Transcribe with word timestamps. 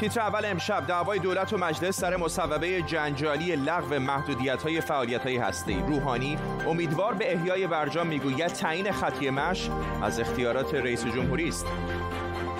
تیتر 0.00 0.20
اول 0.20 0.44
امشب 0.44 0.86
دعوای 0.86 1.18
دولت 1.18 1.52
و 1.52 1.58
مجلس 1.58 2.00
سر 2.00 2.16
مصوبه 2.16 2.82
جنجالی 2.82 3.56
لغو 3.56 3.98
محدودیت 3.98 4.62
های 4.62 4.80
فعالیت 4.80 5.22
های 5.22 5.36
هستی 5.36 5.84
روحانی 5.86 6.38
امیدوار 6.66 7.14
به 7.14 7.34
احیای 7.34 7.66
برجام 7.66 8.06
می‌گوید 8.06 8.46
تعیین 8.46 8.92
خطی 8.92 9.30
مش 9.30 9.70
از 10.02 10.20
اختیارات 10.20 10.74
رئیس 10.74 11.04
جمهوری 11.04 11.48
است. 11.48 11.66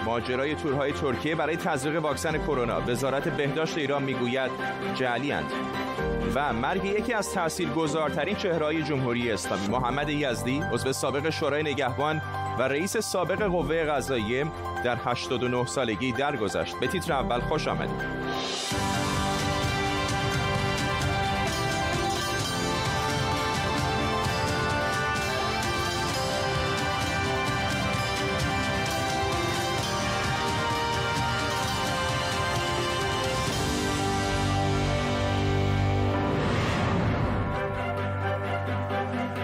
ماجرای 0.05 0.55
تورهای 0.55 0.93
ترکیه 0.93 1.35
برای 1.35 1.57
تزریق 1.57 2.03
واکسن 2.03 2.39
کرونا. 2.39 2.81
وزارت 2.81 3.29
بهداشت 3.29 3.79
ایران 3.79 4.03
می‌گوید 4.03 4.51
جعلیاند. 4.95 5.53
و 6.37 6.53
مرگ 6.53 6.85
یکی 6.85 7.13
از 7.13 7.33
تاثیرگذارترین 7.33 8.37
چهرهای 8.37 8.83
جمهوری 8.83 9.31
اسلامی. 9.31 9.69
محمد 9.69 10.09
یزدی 10.09 10.63
عضو 10.73 10.93
سابق 10.93 11.31
شورای 11.31 11.63
نگهبان 11.63 12.23
و 12.59 12.63
رئیس 12.63 12.97
سابق 12.97 13.43
قوه 13.43 13.85
قضاییه 13.85 14.47
در 14.85 14.97
89 15.05 15.67
سالگی 15.67 16.13
درگذشت. 16.13 16.81
به 16.81 16.87
تیتر 16.87 17.13
اول 17.13 17.41
خوش 17.41 17.69
آمدید. 17.69 18.86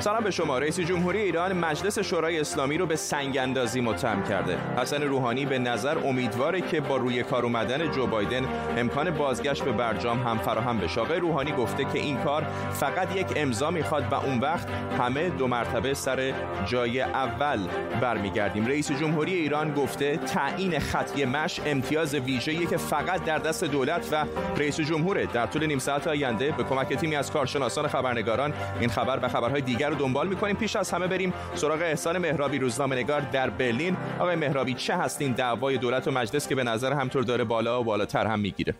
سلام 0.03 0.25
به 0.25 0.31
شما. 0.31 0.59
رئیس 0.59 0.81
جمهوری 0.81 1.21
ایران 1.21 1.53
مجلس 1.53 1.99
شورای 1.99 2.41
اسلامی 2.41 2.79
رو 2.79 2.87
به 2.87 2.97
سنگ 2.97 3.39
اندازی 3.39 3.81
متهم 3.81 4.25
کرده. 4.25 4.59
حسن 4.79 5.03
روحانی 5.03 5.47
به 5.47 5.59
نظر 5.59 5.99
امیدواره 5.99 6.61
که 6.61 6.81
با 6.81 6.97
روی 6.97 7.23
کار 7.23 7.45
اومدن 7.45 7.91
جو 7.91 8.07
بایدن 8.07 8.45
امکان 8.77 9.11
بازگشت 9.11 9.65
به 9.65 9.73
برجام 9.73 10.23
هم 10.23 10.39
فراهم 10.39 10.79
بشه. 10.79 11.01
آقای 11.01 11.21
روحانی 11.21 11.53
گفته 11.53 11.85
که 11.85 11.99
این 11.99 12.17
کار 12.17 12.47
فقط 12.73 13.17
یک 13.17 13.27
امضا 13.37 13.71
می‌خواد 13.71 14.05
و 14.11 14.15
اون 14.15 14.41
وقت 14.41 14.69
همه 14.99 15.29
دو 15.29 15.47
مرتبه 15.47 15.95
سر 15.95 16.33
جای 16.67 17.01
اول 17.01 17.59
برمیگردیم. 18.01 18.67
رئیس 18.67 18.93
جمهوری 18.93 19.35
ایران 19.35 19.75
گفته 19.75 20.17
تعیین 20.17 20.79
خطی 20.79 21.25
مش 21.25 21.61
امتیاز 21.67 22.15
ویژه‌ای 22.15 22.67
که 22.67 22.77
فقط 22.77 23.25
در 23.25 23.39
دست 23.39 23.65
دولت 23.65 24.09
و 24.13 24.25
رئیس 24.57 24.81
جمهوره. 24.81 25.27
در 25.27 25.47
طول 25.47 25.67
نیم 25.67 25.79
ساعت 25.79 26.07
آینده 26.07 26.51
به 26.51 26.65
کمک 26.65 26.95
تیمی 26.95 27.17
از 27.17 27.33
کارشناسان 27.33 27.89
خبرنگاران 27.89 28.53
این 28.81 28.89
خبر 28.91 29.19
و 29.23 29.29
خبرهای 29.29 29.61
دیگر 29.61 29.92
رو 29.93 29.99
دنبال 29.99 30.29
می‌کنیم. 30.29 30.57
پیش 30.57 30.77
از 30.77 30.91
همه 30.91 31.07
بریم 31.07 31.33
سراغ 31.55 31.83
احسان 31.83 32.19
مهرابی 32.19 32.59
روزنامه 32.59 32.97
نگار 32.97 33.21
در 33.21 33.51
برلین. 33.51 33.97
آقای 34.19 34.37
مهرابی 34.37 34.75
چه 34.75 34.95
هستین؟ 34.95 35.33
دعوای 35.33 35.79
دولت 35.79 36.09
و 36.09 36.11
مجلس 36.11 36.49
که 36.49 36.55
به 36.55 36.65
نظر 36.65 36.93
همطور 36.93 37.23
داره 37.23 37.45
بالا 37.45 37.81
و 37.81 37.85
بالاتر 37.85 38.27
هم 38.27 38.41
می‌گیره. 38.41 38.75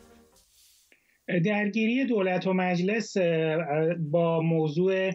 درگیری 1.45 2.05
دولت 2.05 2.47
و 2.47 2.53
مجلس 2.53 3.17
با 3.99 4.41
موضوع 4.41 5.11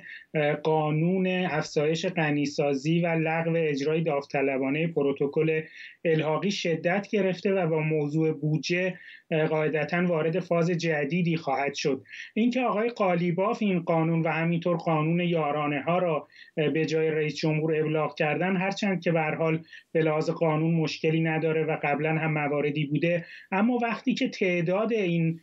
قانون 0.64 1.28
افزایش 1.28 2.06
غنیسازی 2.06 3.02
و 3.02 3.08
لغو 3.08 3.54
اجرای 3.56 4.02
داوطلبانه 4.02 4.88
پروتکل 4.88 5.62
الحاقی 6.06 6.52
شدت 6.52 7.08
گرفته 7.12 7.52
و 7.54 7.68
با 7.68 7.80
موضوع 7.80 8.32
بودجه 8.32 9.00
قاعدتا 9.32 10.06
وارد 10.06 10.40
فاز 10.40 10.70
جدیدی 10.70 11.38
خواهد 11.38 11.74
شد. 11.74 12.04
اینکه 12.34 12.62
آقای 12.62 12.90
قالیباف 12.90 13.58
این 13.62 13.80
قانون 13.80 14.22
و 14.22 14.28
همینطور 14.28 14.78
قانون 14.78 15.20
یارانه 15.20 15.82
ها 15.82 15.98
را 15.98 16.28
به 16.56 16.86
جای 16.86 17.12
رئیس 17.12 17.36
جمهور 17.36 17.80
ابلاغ 17.80 18.16
کردن 18.16 18.56
هرچند 18.56 19.02
که 19.02 19.12
به 19.12 19.22
حال 19.22 19.64
به 19.92 20.02
لحاظ 20.02 20.30
قانون 20.30 20.74
مشکلی 20.74 21.22
نداره 21.22 21.64
و 21.64 21.78
قبلا 21.84 22.16
هم 22.16 22.34
مواردی 22.34 22.86
بوده 22.86 23.26
اما 23.52 23.78
وقتی 23.82 24.14
که 24.14 24.30
تعداد 24.30 24.94
این 24.94 25.40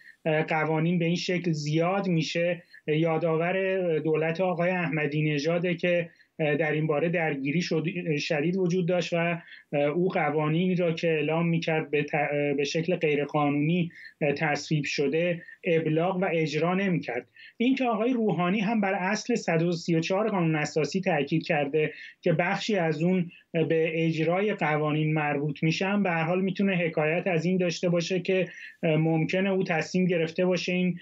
قوانین 0.48 0.98
به 0.98 1.04
این 1.04 1.16
شکل 1.16 1.52
زیاد 1.52 2.08
میشه 2.08 2.62
یادآور 2.86 3.98
دولت 3.98 4.40
آقای 4.40 4.70
احمدی 4.70 5.22
نژاده 5.22 5.74
که 5.74 6.10
در 6.38 6.72
این 6.72 6.86
باره 6.86 7.08
درگیری 7.08 7.62
شدید 8.18 8.56
وجود 8.56 8.88
داشت 8.88 9.12
و 9.12 9.42
او 9.72 10.08
قوانینی 10.08 10.74
را 10.74 10.92
که 10.92 11.08
اعلام 11.08 11.48
می‌کرد 11.48 11.90
به, 11.90 12.06
به 12.56 12.64
شکل 12.64 12.96
غیرقانونی 12.96 13.90
تصویب 14.36 14.84
شده 14.84 15.42
ابلاغ 15.66 16.16
و 16.16 16.28
اجرا 16.32 16.74
نمی‌کرد. 16.74 17.26
اینکه 17.56 17.84
آقای 17.84 18.12
روحانی 18.12 18.60
هم 18.60 18.80
بر 18.80 18.94
اصل 18.94 19.34
134 19.34 20.28
قانون 20.28 20.56
اساسی 20.56 21.00
تاکید 21.00 21.46
کرده 21.46 21.92
که 22.22 22.32
بخشی 22.32 22.76
از 22.76 23.02
اون 23.02 23.30
به 23.52 24.06
اجرای 24.06 24.54
قوانین 24.54 25.14
مربوط 25.14 25.62
میشن 25.62 26.02
به 26.02 26.10
هر 26.10 26.22
حال 26.22 26.40
می‌تونه 26.40 26.76
حکایت 26.76 27.26
از 27.26 27.44
این 27.44 27.56
داشته 27.56 27.88
باشه 27.88 28.20
که 28.20 28.48
ممکنه 28.82 29.50
او 29.50 29.64
تصمیم 29.64 30.06
گرفته 30.06 30.46
باشه 30.46 30.72
این 30.72 30.98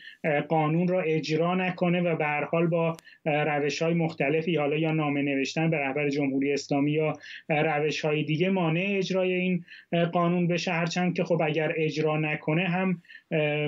قانون 0.49 0.89
را 0.89 1.01
اجرا 1.01 1.55
نکنه 1.55 2.01
و 2.01 2.17
به 2.17 2.25
هر 2.25 2.45
حال 2.45 2.67
با 2.67 2.97
روش 3.25 3.83
های 3.83 3.95
مختلفی 3.95 4.57
حالا 4.57 4.77
یا 4.77 4.93
نامه 4.93 5.23
نوشتن 5.23 5.71
به 5.71 5.79
رهبر 5.79 6.09
جمهوری 6.09 6.53
اسلامی 6.53 6.93
یا 6.93 7.13
روش 7.49 8.01
های 8.01 8.23
دیگه 8.25 8.51
مانع 8.51 8.85
اجرای 8.89 9.33
این 9.33 9.65
قانون 10.13 10.47
بشه. 10.47 10.73
هرچند 10.73 11.15
که 11.15 11.25
خب 11.25 11.43
اگر 11.45 11.73
اجرا 11.77 12.17
نکنه 12.17 12.69
هم 12.69 13.03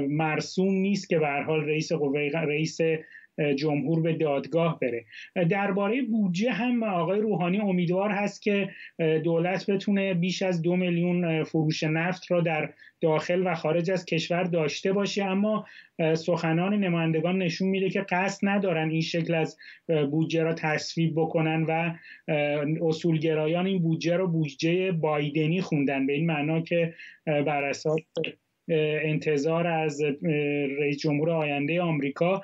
مرسوم 0.08 0.74
نیست 0.84 1.08
که 1.08 1.18
به 1.18 1.28
حال 1.28 1.64
رئیس 1.64 1.92
قوه 1.92 2.30
رئیس 2.34 2.78
جمهور 3.56 4.00
به 4.00 4.12
دادگاه 4.12 4.78
بره. 4.80 5.04
درباره 5.48 6.02
بودجه 6.02 6.50
هم 6.50 6.82
آقای 6.82 7.20
روحانی 7.20 7.60
امیدوار 7.60 8.10
هست 8.10 8.42
که 8.42 8.70
دولت 9.24 9.70
بتونه 9.70 10.14
بیش 10.14 10.42
از 10.42 10.62
دو 10.62 10.76
میلیون 10.76 11.44
فروش 11.44 11.82
نفت 11.82 12.30
را 12.30 12.40
در 12.40 12.72
داخل 13.00 13.42
و 13.46 13.54
خارج 13.54 13.90
از 13.90 14.04
کشور 14.04 14.42
داشته 14.42 14.92
باشه. 14.92 15.24
اما 15.24 15.66
سخنان 16.14 16.74
نمایندگان 16.74 17.38
نشون 17.38 17.68
میده 17.68 17.90
که 17.90 18.06
قصد 18.08 18.38
ندارن 18.42 18.90
این 18.90 19.00
شکل 19.00 19.34
از 19.34 19.56
بودجه 20.10 20.42
را 20.42 20.54
تصویب 20.54 21.12
بکنن 21.16 21.62
و 21.68 21.94
اصولگرایان 22.82 23.66
این 23.66 23.82
بودجه 23.82 24.16
رو 24.16 24.28
بودجه 24.28 24.92
بایدنی 24.92 25.60
خوندن. 25.60 26.06
به 26.06 26.12
این 26.12 26.26
معنا 26.26 26.60
که 26.60 26.94
بر 27.26 27.64
اساس 27.64 28.00
انتظار 28.68 29.66
از 29.66 30.00
رئیس 30.80 30.98
جمهور 30.98 31.30
آینده 31.30 31.82
آمریکا 31.82 32.42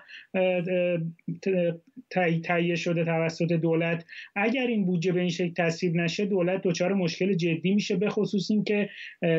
تهیه 2.45 2.75
شده 2.75 3.05
توسط 3.05 3.53
دولت. 3.53 4.05
اگر 4.37 4.67
این 4.67 4.87
بودجه 4.87 5.13
به 5.13 5.21
این 5.21 5.31
شکل 5.31 5.53
تصویب 5.57 5.97
نشه 5.97 6.27
دولت 6.27 6.63
دچار 6.63 6.93
مشکل 6.93 7.35
جدی 7.35 7.75
میشه 7.75 7.97
به 7.97 8.11
خصوص 8.11 8.51
اینکه 8.51 8.89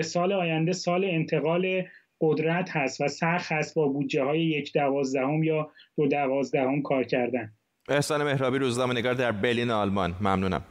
سال 0.01 0.33
آینده 0.33 0.71
سال 0.71 1.05
انتقال 1.05 1.83
قدرت 2.21 2.69
هست 2.71 3.01
و 3.01 3.07
سخت 3.07 3.51
هست 3.51 3.75
با 3.75 3.87
بودجه 3.87 4.23
های 4.23 4.41
یک 4.41 4.73
دوازدهم 4.73 5.43
یا 5.43 5.71
دو 5.97 6.07
دوازدهم 6.07 6.81
کار 6.81 7.03
کردن. 7.03 7.51
احسان 7.89 8.23
مهرابی 8.23 8.57
روزنامه 8.57 8.93
نگار 8.93 9.13
در 9.13 9.31
برلین 9.31 9.71
آلمان. 9.71 10.15
ممنونم. 10.21 10.61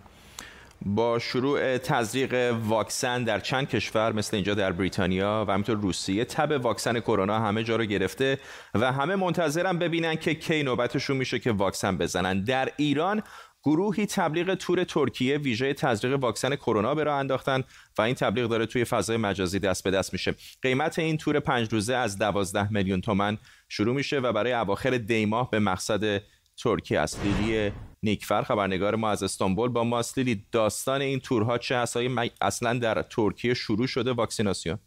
با 0.87 1.19
شروع 1.19 1.79
تزریق 1.79 2.55
واکسن 2.65 3.25
در 3.25 3.41
چند 3.41 3.69
کشور 3.69 4.13
مثل 4.13 4.37
اینجا 4.37 4.55
در 4.55 4.73
بریتانیا 4.73 5.45
و 5.49 5.53
همینطور 5.53 5.77
روسیه 5.77 6.25
تب 6.25 6.61
واکسن 6.63 7.01
کرونا 7.01 7.39
همه 7.39 7.65
جا 7.65 7.77
رو 7.77 7.85
گرفته 7.85 8.39
و 8.75 8.93
همه 8.93 9.17
منتظرن 9.17 9.79
ببینن 9.79 10.17
که 10.17 10.35
کی 10.35 10.63
نوبتشون 10.63 11.17
میشه 11.17 11.39
که 11.39 11.53
واکسن 11.53 11.99
بزنن. 11.99 12.45
در 12.45 12.69
ایران 12.77 13.23
گروهی 13.63 14.07
تبلیغ 14.07 14.55
تور 14.55 14.85
ترکیه 14.85 15.39
ویژه 15.39 15.75
تزریق 15.75 16.19
واکسن 16.19 16.57
کرونا 16.57 16.95
به 16.95 17.05
راه 17.05 17.19
انداختن 17.19 17.65
و 17.99 18.03
این 18.03 18.15
تبلیغ 18.15 18.49
داره 18.49 18.67
توی 18.67 18.85
فضای 18.85 19.17
مجازی 19.17 19.59
دست 19.59 19.85
به 19.85 19.91
دست 19.91 20.13
میشه. 20.13 20.35
قیمت 20.63 20.99
این 20.99 21.17
تور 21.17 21.41
پنج 21.41 21.73
روزه 21.73 21.95
از 21.95 22.19
12 22.19 22.73
میلیون 22.73 23.01
تومن 23.01 23.39
شروع 23.69 23.95
میشه 23.95 24.19
و 24.19 24.33
برای 24.33 24.53
اواخر 24.53 24.91
دیماه 24.91 25.51
به 25.51 25.59
مقصد 25.59 26.23
ترکیه 26.57 27.01
است. 27.01 27.21
لیلی 27.25 27.73
نیکفر 28.03 28.43
خبرنگار 28.43 28.97
ما 28.97 29.11
از 29.11 29.23
استانبول 29.23 29.69
با 29.69 29.85
لیلی 30.19 30.47
داستان 30.53 31.01
این 31.01 31.21
تورها 31.21 31.59
چه 31.59 31.77
هست 31.77 31.97
اصلا 32.41 32.79
در 32.79 33.03
ترکیه 33.03 33.55
شروع 33.55 33.87
شده؟ 33.87 34.13
واکسیناسیون. 34.13 34.79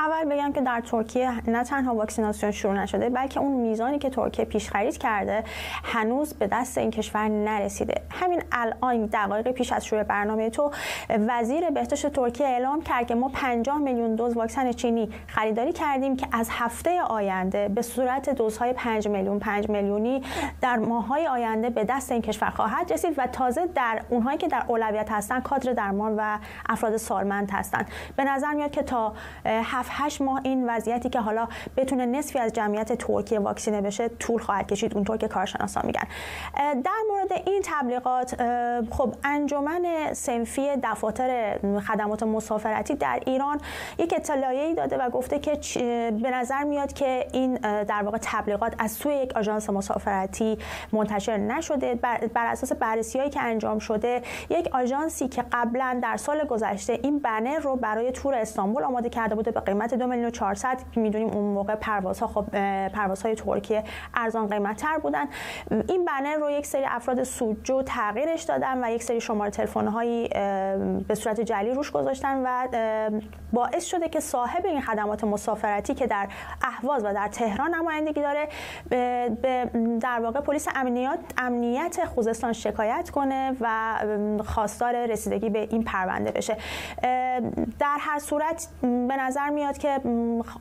اول 0.00 0.24
بگم 0.24 0.52
که 0.52 0.60
در 0.60 0.80
ترکیه 0.80 1.50
نه 1.50 1.64
تنها 1.64 1.94
واکسیناسیون 1.94 2.52
شروع 2.52 2.74
نشده 2.74 3.10
بلکه 3.10 3.40
اون 3.40 3.52
میزانی 3.52 3.98
که 3.98 4.10
ترکیه 4.10 4.44
پیش 4.44 4.70
خرید 4.70 4.98
کرده 4.98 5.44
هنوز 5.84 6.34
به 6.34 6.46
دست 6.46 6.78
این 6.78 6.90
کشور 6.90 7.28
نرسیده. 7.28 7.94
همین 8.10 8.42
الان 8.52 9.06
دقایق 9.06 9.50
پیش 9.50 9.72
از 9.72 9.84
شروع 9.86 10.02
برنامه 10.02 10.50
تو 10.50 10.70
وزیر 11.10 11.70
بهداشت 11.70 12.06
ترکیه 12.06 12.46
اعلام 12.46 12.82
کرد 12.82 13.06
که 13.06 13.14
ما 13.14 13.28
50 13.28 13.78
میلیون 13.78 14.14
دوز 14.14 14.36
واکسن 14.36 14.72
چینی 14.72 15.08
خریداری 15.26 15.72
کردیم 15.72 16.16
که 16.16 16.26
از 16.32 16.48
هفته 16.50 17.02
آینده 17.02 17.68
به 17.68 17.82
صورت 17.82 18.30
دوزهای 18.30 18.72
5 18.72 19.08
میلیون 19.08 19.38
5 19.38 19.68
میلیونی 19.68 20.22
در 20.60 20.76
ماههای 20.76 21.26
آینده 21.26 21.70
به 21.70 21.84
دست 21.84 22.12
این 22.12 22.22
کشور 22.22 22.50
خواهد 22.50 22.92
رسید 22.92 23.14
و 23.16 23.26
تازه 23.26 23.66
در 23.74 24.02
اونهایی 24.08 24.38
که 24.38 24.48
در 24.48 24.64
اولویت 24.68 25.12
هستن 25.12 25.40
کادر 25.40 25.72
درمان 25.72 26.14
و 26.16 26.38
افراد 26.68 26.96
سالمند 26.96 27.50
هستند 27.50 27.88
به 28.16 28.24
نظر 28.24 28.52
میاد 28.52 28.70
که 28.70 28.82
تا 28.82 29.12
7 29.90 30.20
ماه 30.20 30.40
این 30.44 30.70
وضعیتی 30.70 31.08
که 31.08 31.20
حالا 31.20 31.48
بتونه 31.76 32.06
نصفی 32.06 32.38
از 32.38 32.52
جمعیت 32.52 32.92
ترکیه 32.92 33.38
واکسینه 33.38 33.80
بشه 33.80 34.08
طول 34.08 34.42
خواهد 34.42 34.66
کشید 34.66 34.94
اونطور 34.94 35.16
که 35.16 35.28
کارشناسان 35.28 35.86
میگن. 35.86 36.04
در 36.56 37.00
مورد 37.10 37.32
این 37.46 37.62
تبلیغات 37.64 38.34
خب 38.90 39.14
انجمن 39.24 40.12
سنفی 40.12 40.68
دفاتر 40.82 41.58
خدمات 41.88 42.22
مسافرتی 42.22 42.94
در 42.94 43.20
ایران 43.26 43.60
یک 43.98 44.14
اطلاعیه‌ای 44.16 44.74
داده 44.74 44.96
و 44.98 45.10
گفته 45.10 45.38
که 45.38 45.58
به 46.22 46.30
نظر 46.30 46.64
میاد 46.64 46.92
که 46.92 47.26
این 47.32 47.54
در 47.84 48.02
واقع 48.02 48.18
تبلیغات 48.22 48.74
از 48.78 48.92
سوی 48.92 49.14
یک 49.14 49.36
آژانس 49.36 49.70
مسافرتی 49.70 50.58
منتشر 50.92 51.36
نشده. 51.36 51.94
بر, 51.94 52.46
اساس 52.46 52.72
بررسی 52.72 53.18
هایی 53.18 53.30
که 53.30 53.40
انجام 53.40 53.78
شده 53.78 54.22
یک 54.50 54.68
آژانسی 54.72 55.28
که 55.28 55.44
قبلا 55.52 56.00
در 56.02 56.16
سال 56.16 56.44
گذشته 56.44 56.98
این 57.02 57.18
بنر 57.18 57.58
رو 57.58 57.76
برای 57.76 58.12
تور 58.12 58.34
استانبول 58.34 58.82
آماده 58.82 59.08
کرده 59.08 59.34
بوده 59.34 59.50
به 59.50 59.74
دو 59.88 60.06
میلیون 60.06 60.30
400 60.30 60.78
که 60.92 61.00
می‌دونیم 61.00 61.28
اون 61.28 61.44
موقع 61.44 61.74
پروازها 61.74 62.26
خب 62.26 62.44
پروازهای 62.88 63.34
ترکیه 63.34 63.84
ارزان 64.14 64.46
قیمت 64.46 64.76
تر 64.76 64.98
بودن. 64.98 65.24
این 65.88 66.04
بنر 66.04 66.36
رو 66.36 66.50
یک 66.50 66.66
سری 66.66 66.84
افراد 66.84 67.22
سودجو 67.22 67.82
تغییرش 67.82 68.42
دادن 68.42 68.84
و 68.84 68.90
یک 68.90 69.02
سری 69.02 69.20
شماره 69.20 69.50
تلفن 69.50 69.86
هایی 69.86 70.28
به 71.08 71.14
صورت 71.14 71.40
جلی 71.40 71.70
روش 71.70 71.90
گذاشتن 71.90 72.42
و 72.44 72.68
باعث 73.52 73.84
شده 73.84 74.08
که 74.08 74.20
صاحب 74.20 74.66
این 74.66 74.80
خدمات 74.80 75.24
مسافرتی 75.24 75.94
که 75.94 76.06
در 76.06 76.28
اهواز 76.62 77.04
و 77.04 77.12
در 77.12 77.28
تهران 77.28 77.74
نمایندگی 77.74 78.20
داره 78.20 78.48
به 79.42 79.70
در 80.00 80.20
واقع 80.20 80.40
پلیس 80.40 80.68
امنیت 80.74 81.18
امنیت 81.38 82.04
خوزستان 82.04 82.52
شکایت 82.52 83.10
کنه 83.10 83.56
و 83.60 83.94
خواستار 84.44 85.06
رسیدگی 85.06 85.50
به 85.50 85.68
این 85.70 85.84
پرونده 85.84 86.30
بشه. 86.30 86.56
در 87.78 87.96
هر 88.00 88.18
صورت 88.18 88.68
به 88.82 89.16
نظر 89.16 89.48
میاد 89.48 89.78
که 89.78 90.00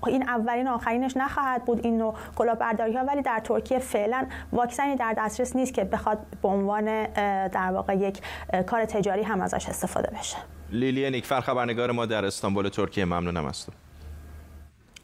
این 0.08 0.30
اولین 0.30 0.68
آخرینش 0.68 1.18
نخواهد 1.18 1.66
بود 1.66 1.86
این 1.86 1.98
نوع 1.98 2.14
کلاهبرداری 2.36 2.98
ها 2.98 3.04
ولی 3.04 3.22
در 3.22 3.40
ترکیه 3.40 3.80
فعلا 3.80 4.26
واکسنی 4.52 4.96
در 4.96 5.14
دسترس 5.18 5.56
نیست 5.56 5.74
که 5.74 5.84
بخواد 5.84 6.18
به 6.42 6.48
عنوان 6.48 7.06
در 7.48 7.72
واقع 7.72 7.94
یک 7.94 8.22
کار 8.66 8.86
تجاری 8.86 9.24
هم 9.24 9.42
ازش 9.42 9.70
استفاده 9.70 10.12
بشه. 10.20 10.59
لیلی 10.72 11.10
نیکفر 11.10 11.42
خبرنگار 11.42 11.92
ما 11.92 12.06
در 12.06 12.26
استانبول 12.26 12.70
ترکیه 12.70 13.06
ممنونم 13.06 13.46
هستم 13.46 13.74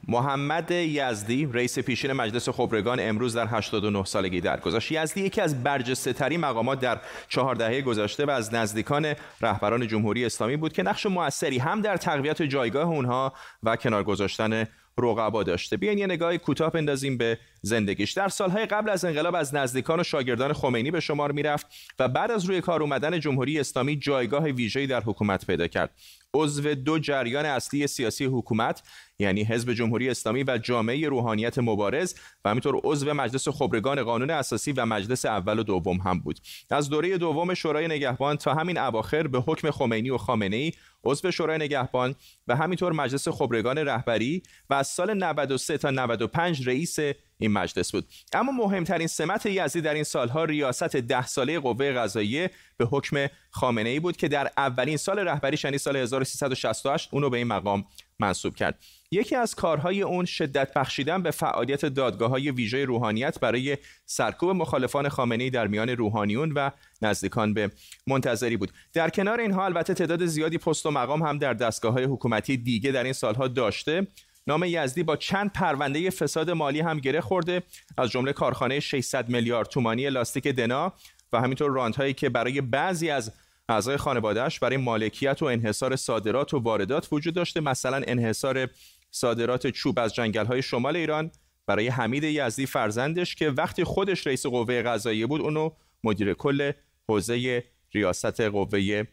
محمد 0.07 0.71
یزدی 0.71 1.49
رئیس 1.53 1.79
پیشین 1.79 2.13
مجلس 2.13 2.49
خبرگان 2.49 2.99
امروز 3.01 3.35
در 3.35 3.47
89 3.47 4.03
سالگی 4.03 4.41
درگذشت. 4.41 4.91
یزدی 4.91 5.21
یکی 5.21 5.41
از 5.41 5.63
برجسته 5.63 6.13
ترین 6.13 6.39
مقامات 6.39 6.79
در 6.79 7.01
چهار 7.29 7.55
دهه 7.55 7.81
گذشته 7.81 8.25
و 8.25 8.29
از 8.29 8.53
نزدیکان 8.53 9.13
رهبران 9.41 9.87
جمهوری 9.87 10.25
اسلامی 10.25 10.57
بود 10.57 10.73
که 10.73 10.83
نقش 10.83 11.05
موثری 11.05 11.57
هم 11.57 11.81
در 11.81 11.97
تقویت 11.97 12.41
جایگاه 12.41 12.87
اونها 12.87 13.33
و 13.63 13.75
کنار 13.75 14.03
گذاشتن 14.03 14.67
رقبا 14.97 15.43
داشته. 15.43 15.77
بیاین 15.77 15.97
یه 15.97 16.05
نگاه 16.05 16.37
کوتاه 16.37 16.71
بندازیم 16.71 17.17
به 17.17 17.37
زندگیش. 17.61 18.11
در 18.11 18.27
سالهای 18.27 18.65
قبل 18.65 18.89
از 18.89 19.05
انقلاب 19.05 19.35
از 19.35 19.55
نزدیکان 19.55 19.99
و 19.99 20.03
شاگردان 20.03 20.53
خمینی 20.53 20.91
به 20.91 20.99
شمار 20.99 21.31
می‌رفت 21.31 21.65
و 21.99 22.07
بعد 22.07 22.31
از 22.31 22.45
روی 22.45 22.61
کار 22.61 22.81
اومدن 22.81 23.19
جمهوری 23.19 23.59
اسلامی 23.59 23.95
جایگاه 23.95 24.43
ویژه‌ای 24.43 24.87
در 24.87 25.03
حکومت 25.03 25.47
پیدا 25.47 25.67
کرد. 25.67 25.89
عضو 26.35 26.75
دو 26.75 26.99
جریان 26.99 27.45
اصلی 27.45 27.87
سیاسی 27.87 28.25
حکومت 28.25 28.83
یعنی 29.19 29.43
حزب 29.43 29.73
جمهوری 29.73 30.09
اسلامی 30.09 30.43
و 30.43 30.57
جامعه 30.57 31.09
روحانیت 31.09 31.59
مبارز 31.59 32.15
و 32.45 32.49
همینطور 32.49 32.81
عضو 32.83 33.13
مجلس 33.13 33.47
خبرگان 33.47 34.03
قانون 34.03 34.29
اساسی 34.29 34.71
و 34.71 34.85
مجلس 34.85 35.25
اول 35.25 35.59
و 35.59 35.63
دوم 35.63 35.97
هم 35.97 36.19
بود. 36.19 36.39
از 36.69 36.89
دوره 36.89 37.17
دوم 37.17 37.53
شورای 37.53 37.87
نگهبان 37.87 38.37
تا 38.37 38.53
همین 38.53 38.77
اواخر 38.77 39.27
به 39.27 39.39
حکم 39.39 39.71
خمینی 39.71 40.09
و 40.09 40.17
خامنه 40.17 40.55
ای 40.55 40.71
عضو 41.03 41.31
شورای 41.31 41.57
نگهبان 41.57 42.15
و 42.47 42.55
همینطور 42.55 42.93
مجلس 42.93 43.27
خبرگان 43.27 43.77
رهبری 43.77 44.43
و 44.69 44.73
از 44.73 44.87
سال 44.87 45.13
93 45.13 45.77
تا 45.77 45.89
95 45.89 46.67
رئیس 46.67 46.99
این 47.37 47.51
مجلس 47.51 47.91
بود. 47.91 48.07
اما 48.33 48.51
مهمترین 48.51 49.07
سمت 49.07 49.45
یزدی 49.45 49.81
در 49.81 49.93
این 49.93 50.03
سالها 50.03 50.43
ریاست 50.43 50.95
ده 50.95 51.27
ساله 51.27 51.59
قوه 51.59 51.91
قضاییه 51.91 52.51
به 52.77 52.85
حکم 52.85 53.27
خامنه 53.49 53.89
ای 53.89 53.99
بود 53.99 54.17
که 54.17 54.27
در 54.27 54.51
اولین 54.57 54.97
سال 54.97 55.19
رهبریش 55.19 55.63
یعنی 55.63 55.77
سال 55.77 55.95
1368 55.95 57.09
اونو 57.11 57.29
به 57.29 57.37
این 57.37 57.47
مقام 57.47 57.85
منصوب 58.19 58.55
کرد. 58.55 58.79
یکی 59.11 59.35
از 59.35 59.55
کارهای 59.55 60.01
اون 60.01 60.25
شدت 60.25 60.73
بخشیدن 60.73 61.23
به 61.23 61.31
فعالیت 61.31 61.85
دادگاه 61.85 62.29
های 62.29 62.51
ویژه 62.51 62.85
روحانیت 62.85 63.39
برای 63.39 63.77
سرکوب 64.05 64.49
مخالفان 64.49 65.09
خامنه 65.09 65.49
در 65.49 65.67
میان 65.67 65.89
روحانیون 65.89 66.51
و 66.51 66.69
نزدیکان 67.01 67.53
به 67.53 67.71
منتظری 68.07 68.57
بود. 68.57 68.71
در 68.93 69.09
کنار 69.09 69.39
اینها 69.39 69.65
البته 69.65 69.93
تعداد 69.93 70.25
زیادی 70.25 70.57
پست 70.57 70.85
و 70.85 70.91
مقام 70.91 71.23
هم 71.23 71.37
در 71.37 71.53
دستگاه 71.53 71.93
های 71.93 72.03
حکومتی 72.03 72.57
دیگه 72.57 72.91
در 72.91 73.03
این 73.03 73.13
سالها 73.13 73.47
داشته. 73.47 74.07
نام 74.47 74.63
یزدی 74.63 75.03
با 75.03 75.15
چند 75.15 75.51
پرونده 75.53 76.09
فساد 76.09 76.51
مالی 76.51 76.79
هم 76.79 76.99
گره 76.99 77.21
خورده. 77.21 77.63
از 77.97 78.09
جمله 78.09 78.33
کارخانه 78.33 78.79
600 78.79 79.29
میلیارد 79.29 79.67
تومانی 79.67 80.09
لاستیک 80.09 80.47
دنا 80.47 80.93
و 81.33 81.41
همینطور 81.41 81.71
راندهایی 81.71 82.13
که 82.13 82.29
برای 82.29 82.61
بعضی 82.61 83.09
از 83.09 83.33
اعضای 83.69 83.97
خانوادهش 83.97 84.59
برای 84.59 84.77
مالکیت 84.77 85.41
و 85.41 85.45
انحصار 85.45 85.95
صادرات 85.95 86.53
و 86.53 86.59
واردات 86.59 87.07
وجود 87.11 87.33
داشته. 87.33 87.59
مثلا 87.59 88.01
انحصار 88.07 88.69
صادرات 89.11 89.67
چوب 89.67 89.99
از 89.99 90.15
جنگل 90.15 90.45
های 90.45 90.61
شمال 90.61 90.95
ایران 90.95 91.31
برای 91.67 91.87
حمید 91.87 92.23
یزدی 92.23 92.65
فرزندش 92.65 93.35
که 93.35 93.49
وقتی 93.49 93.83
خودش 93.83 94.27
رئیس 94.27 94.45
قوه 94.45 94.81
قضاییه 94.81 95.27
بود 95.27 95.41
اونو 95.41 95.69
مدیر 96.03 96.33
کل 96.33 96.71
حوزه 97.09 97.63
ریاست 97.93 98.41
قوه 98.41 99.03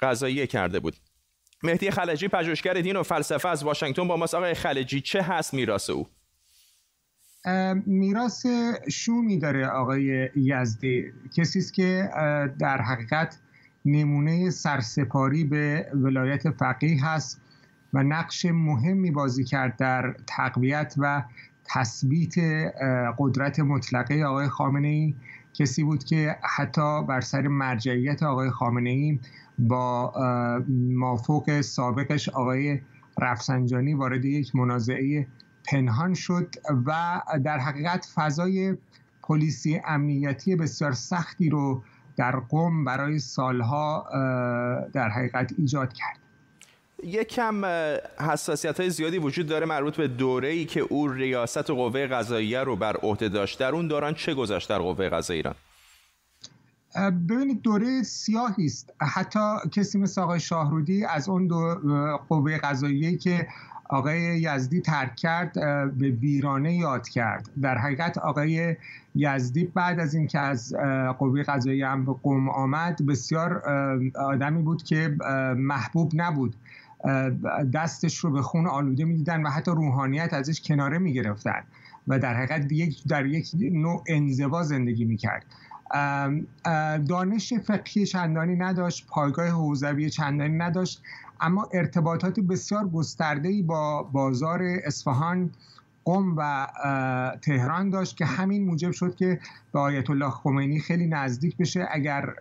قضاییه 0.00 0.46
کرده 0.46 0.80
بود. 0.80 0.96
مهدی 1.62 1.90
خلجی 1.90 2.28
پژوهشگر 2.28 2.74
دین 2.74 2.96
و 2.96 3.02
فلسفه 3.02 3.48
از 3.48 3.64
واشنگتن 3.64 4.08
با 4.08 4.16
ماست. 4.16 4.34
آقای 4.34 4.54
خلجی 4.54 5.00
چه 5.00 5.22
هست 5.22 5.54
میراث 5.54 5.90
او؟ 5.90 6.06
میراث 7.86 8.46
شومی 8.90 9.38
داره 9.38 9.66
آقای 9.66 10.28
یزدی. 10.36 11.12
کسی 11.36 11.58
است 11.58 11.74
که 11.74 12.10
در 12.58 12.82
حقیقت 12.82 13.38
نمونه 13.84 14.50
سرسپاری 14.50 15.44
به 15.44 15.86
ولایت 15.94 16.50
فقیه 16.50 17.04
هست 17.04 17.40
و 17.92 18.02
نقش 18.02 18.44
مهمی 18.44 19.10
بازی 19.10 19.44
کرد 19.44 19.76
در 19.76 20.16
تقویت 20.26 20.94
و 20.98 21.22
تثبیت 21.64 22.34
قدرت 23.18 23.60
مطلقه 23.60 24.22
آقای 24.22 24.48
خامنه 24.48 24.88
ای 24.88 25.14
کسی 25.58 25.84
بود 25.84 26.04
که 26.04 26.36
حتی 26.56 27.02
بر 27.02 27.20
سر 27.20 27.48
مرجعیت 27.48 28.22
آقای 28.22 28.50
خامنه 28.50 28.90
ای 28.90 29.18
با 29.58 30.12
مافوق 30.68 31.60
سابقش 31.60 32.28
آقای 32.28 32.80
رفسنجانی 33.20 33.94
وارد 33.94 34.24
یک 34.24 34.56
منازعه 34.56 35.26
پنهان 35.70 36.14
شد 36.14 36.54
و 36.86 37.22
در 37.44 37.58
حقیقت 37.58 38.08
فضای 38.14 38.76
پلیسی 39.22 39.80
امنیتی 39.86 40.56
بسیار 40.56 40.92
سختی 40.92 41.48
رو 41.48 41.82
در 42.16 42.36
قم 42.36 42.84
برای 42.84 43.18
سالها 43.18 44.06
در 44.92 45.08
حقیقت 45.08 45.52
ایجاد 45.58 45.92
کرد. 45.92 46.27
یک 47.04 47.28
کم 47.28 47.64
حساسیت 48.20 48.80
های 48.80 48.90
زیادی 48.90 49.18
وجود 49.18 49.46
داره 49.46 49.66
مربوط 49.66 49.96
به 49.96 50.08
دوره 50.08 50.48
ای 50.48 50.64
که 50.64 50.80
او 50.80 51.08
ریاست 51.08 51.70
قوه 51.70 52.06
قضاییه 52.06 52.60
رو 52.60 52.76
بر 52.76 52.96
عهده 52.96 53.28
داشت. 53.28 53.58
در 53.58 53.72
اون 53.72 53.88
دوران 53.88 54.14
چه 54.14 54.34
گذشت 54.34 54.68
در 54.68 54.78
قوه 54.78 55.08
قضاییه 55.08 55.38
ایران؟ 55.38 55.54
ببینید 57.28 57.62
دوره 57.62 58.02
سیاهی 58.02 58.64
است. 58.64 58.92
حتی 59.00 59.38
کسی 59.72 59.98
مثل 59.98 60.20
آقای 60.20 60.40
شاهرودی 60.40 61.04
از 61.04 61.28
اون 61.28 61.46
دو 61.46 61.74
قوه 62.28 62.58
قضاییه 62.58 63.16
که 63.16 63.46
آقای 63.90 64.20
یزدی 64.20 64.80
ترک 64.80 65.16
کرد 65.16 65.54
به 65.98 66.10
ویرانه 66.10 66.76
یاد 66.76 67.08
کرد. 67.08 67.50
در 67.62 67.78
حقیقت 67.78 68.18
آقای 68.18 68.76
یزدی 69.14 69.64
بعد 69.64 70.00
از 70.00 70.14
اینکه 70.14 70.38
از 70.38 70.74
قوه 71.18 71.42
قضاییه 71.42 71.86
هم 71.86 72.04
به 72.04 72.12
قوم 72.12 72.48
آمد 72.48 73.06
بسیار 73.06 73.62
آدمی 74.14 74.62
بود 74.62 74.82
که 74.82 75.16
محبوب 75.56 76.12
نبود. 76.14 76.56
دستش 77.74 78.18
رو 78.18 78.30
به 78.30 78.42
خون 78.42 78.66
آلوده 78.66 79.04
می‌دیدن 79.04 79.42
و 79.42 79.50
حتی 79.50 79.70
روحانیت 79.70 80.34
ازش 80.34 80.60
کناره 80.60 80.98
می‌گرفتن 80.98 81.64
و 82.08 82.18
در 82.18 82.34
حقیقت 82.34 82.66
در 83.08 83.26
یک 83.26 83.50
نوع 83.72 84.04
انزوا 84.08 84.62
زندگی 84.62 85.04
می‌کرد. 85.04 85.44
دانش 87.08 87.52
فقهی 87.52 88.06
چندانی 88.06 88.56
نداشت 88.56 89.06
پایگاه 89.06 89.48
حوزوی 89.48 90.10
چندانی 90.10 90.56
نداشت 90.56 91.02
اما 91.40 91.68
ارتباطات 91.72 92.40
بسیار 92.40 92.88
گسترده‌ای 92.88 93.62
با 93.62 94.02
بازار 94.02 94.62
اصفهان 94.84 95.50
قم 96.08 96.34
و 96.36 96.66
تهران 97.42 97.90
داشت 97.90 98.16
که 98.16 98.24
همین 98.24 98.64
موجب 98.64 98.90
شد 98.90 99.14
که 99.14 99.40
به 99.72 99.78
آیت 99.78 100.10
الله 100.10 100.30
خمینی 100.30 100.80
خیلی 100.80 101.06
نزدیک 101.06 101.56
بشه. 101.56 101.88
اگر 101.90 102.34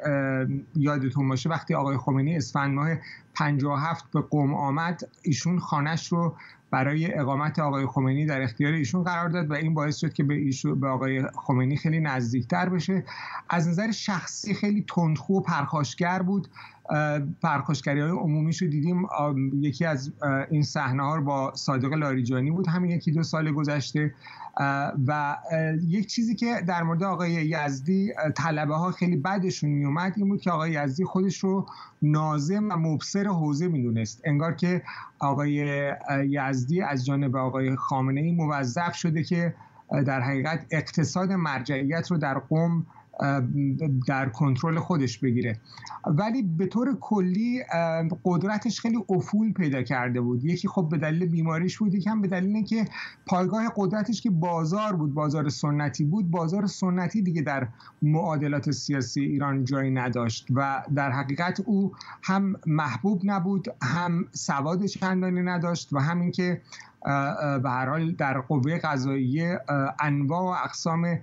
یادتون 0.76 1.30
باشه 1.30 1.50
وقتی 1.50 1.74
آقای 1.74 1.98
خمینی 1.98 2.38
اسفند 2.38 2.74
ماه 2.74 2.90
57 3.34 4.12
به 4.12 4.22
قم 4.32 4.54
آمد 4.54 5.02
ایشون 5.22 5.60
خانش 5.60 6.12
رو 6.12 6.36
برای 6.72 7.20
اقامت 7.20 7.60
آقای 7.60 7.86
خمینی 7.86 8.26
در 8.26 8.42
اختیار 8.42 8.74
ایشون 8.74 9.04
قرار 9.04 9.30
داد 9.30 9.52
و 9.52 9.54
این 9.54 9.74
باعث 9.74 9.98
شد 9.98 10.14
که 10.14 10.24
به, 10.24 10.52
به 10.82 10.88
آقای 10.88 11.24
خمینی 11.28 11.78
خیلی 11.78 12.00
نزدیکتر 12.00 12.70
بشه. 12.70 13.04
از 13.50 13.68
نظر 13.68 13.92
شخصی 13.92 14.54
خیلی 14.54 14.86
تندخو 14.96 15.34
و 15.34 15.42
پرخاشگر 15.42 16.22
بود. 16.22 16.48
پرخاشگری 17.42 18.00
های 18.00 18.12
عمومیش 18.12 18.62
رو 18.62 18.68
دیدیم 18.68 19.08
یکی 19.54 19.86
از 19.86 20.14
این 20.52 20.64
صحنه 20.64 21.04
ها 21.04 21.22
با 21.22 21.52
صادق 21.56 21.94
لاریجانی 21.94 22.52
بود 22.52 22.68
همین 22.68 22.92
یکی 22.92 23.12
دو 23.12 23.24
سال 23.24 23.52
گذشته. 23.52 24.14
و 25.08 25.38
یک 25.88 26.08
چیزی 26.08 26.36
که 26.36 26.62
در 26.68 26.84
مورد 26.84 27.04
آقای 27.04 27.32
یزدی 27.32 28.14
طلبه 28.36 28.76
ها 28.76 28.92
خیلی 28.92 29.18
بدشون 29.18 29.70
میومد 29.70 30.14
این 30.18 30.30
بود 30.30 30.42
که 30.42 30.52
آقای 30.52 30.72
یزدی 30.72 31.06
خودش 31.06 31.38
رو 31.38 31.66
نازم 32.02 32.70
و 32.70 32.76
مبصر 32.78 33.28
حوزه 33.28 33.68
می‌دونست. 33.68 34.22
انگار 34.26 34.56
که 34.56 34.82
آقای 35.20 35.94
یزدی 36.28 36.82
از 36.82 37.06
جانب 37.06 37.36
آقای 37.36 37.76
خامنه 37.76 38.22
ای 38.22 38.32
موظف 38.32 38.96
شده 38.96 39.24
که 39.24 39.54
در 40.06 40.22
حقیقت 40.22 40.66
اقتصاد 40.72 41.32
مرجعیت 41.32 42.12
رو 42.12 42.18
در 42.18 42.40
قوم 42.40 42.86
در 44.08 44.30
کنترل 44.30 44.80
خودش 44.80 45.18
بگیره. 45.18 45.60
ولی 46.06 46.42
به 46.42 46.66
طور 46.66 46.98
کلی 47.00 47.64
قدرتش 48.26 48.80
خیلی 48.80 48.98
افول 49.10 49.54
پیدا 49.54 49.84
کرده 49.84 50.22
بود. 50.22 50.46
یکی 50.46 50.68
خب 50.68 50.88
به 50.92 50.98
دلیل 50.98 51.26
بیماریش 51.26 51.78
بود 51.78 51.96
یکم 51.96 52.22
به 52.22 52.28
دلیل 52.28 52.56
اینکه 52.56 52.86
پایگاه 53.26 53.74
قدرتش 53.76 54.22
که 54.22 54.30
بازار 54.30 54.96
بود 54.96 55.14
بازار 55.14 55.50
سنتی 55.50 56.04
بود 56.04 56.32
بازار 56.32 56.68
سنتی 56.68 57.22
دیگه 57.22 57.42
در 57.42 57.68
معادلات 58.02 58.72
سیاسی 58.72 59.22
ایران 59.22 59.66
جایی 59.66 59.92
نداشت 59.92 60.48
و 60.56 60.84
در 60.96 61.12
حقیقت 61.12 61.60
او 61.66 61.92
هم 62.24 62.56
محبوب 62.66 63.22
نبود 63.24 63.68
هم 63.82 64.26
سواد 64.32 64.86
چندانی 64.86 65.42
نداشت 65.42 65.94
و 65.94 66.00
همین 66.00 66.32
که 66.32 66.62
به 67.64 67.70
هر 67.70 67.90
حال 67.90 68.12
در 68.12 68.40
قوه 68.42 68.78
قضاییه 68.78 69.60
انواع 70.00 70.42
و 70.42 70.64
اقسام 70.66 71.20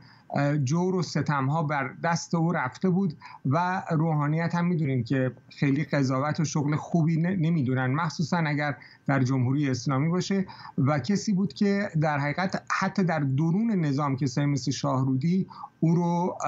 جور 0.64 0.94
و 0.94 1.02
ستم 1.02 1.46
ها 1.46 1.62
بر 1.62 1.90
دست 2.04 2.34
او 2.34 2.52
رفته 2.52 2.88
بود 2.88 3.14
و 3.46 3.82
روحانیت 3.90 4.54
هم 4.54 4.64
می‌دونیم 4.66 5.04
که 5.04 5.32
خیلی 5.48 5.84
قضاوت 5.84 6.40
و 6.40 6.44
شغل 6.44 6.76
خوبی 6.76 7.16
نمی‌دونن. 7.16 7.86
مخصوصا 7.86 8.36
اگر 8.36 8.76
در 9.06 9.22
جمهوری 9.22 9.70
اسلامی 9.70 10.08
باشه 10.08 10.46
و 10.78 10.98
کسی 10.98 11.32
بود 11.32 11.52
که 11.52 11.88
در 12.00 12.18
حقیقت 12.18 12.62
حتی 12.70 13.04
در 13.04 13.18
درون 13.20 13.70
نظام 13.70 14.16
کسایی 14.16 14.46
مثل 14.46 14.70
شاهرودی 14.70 15.46
او 15.80 15.94
رو 15.94 16.38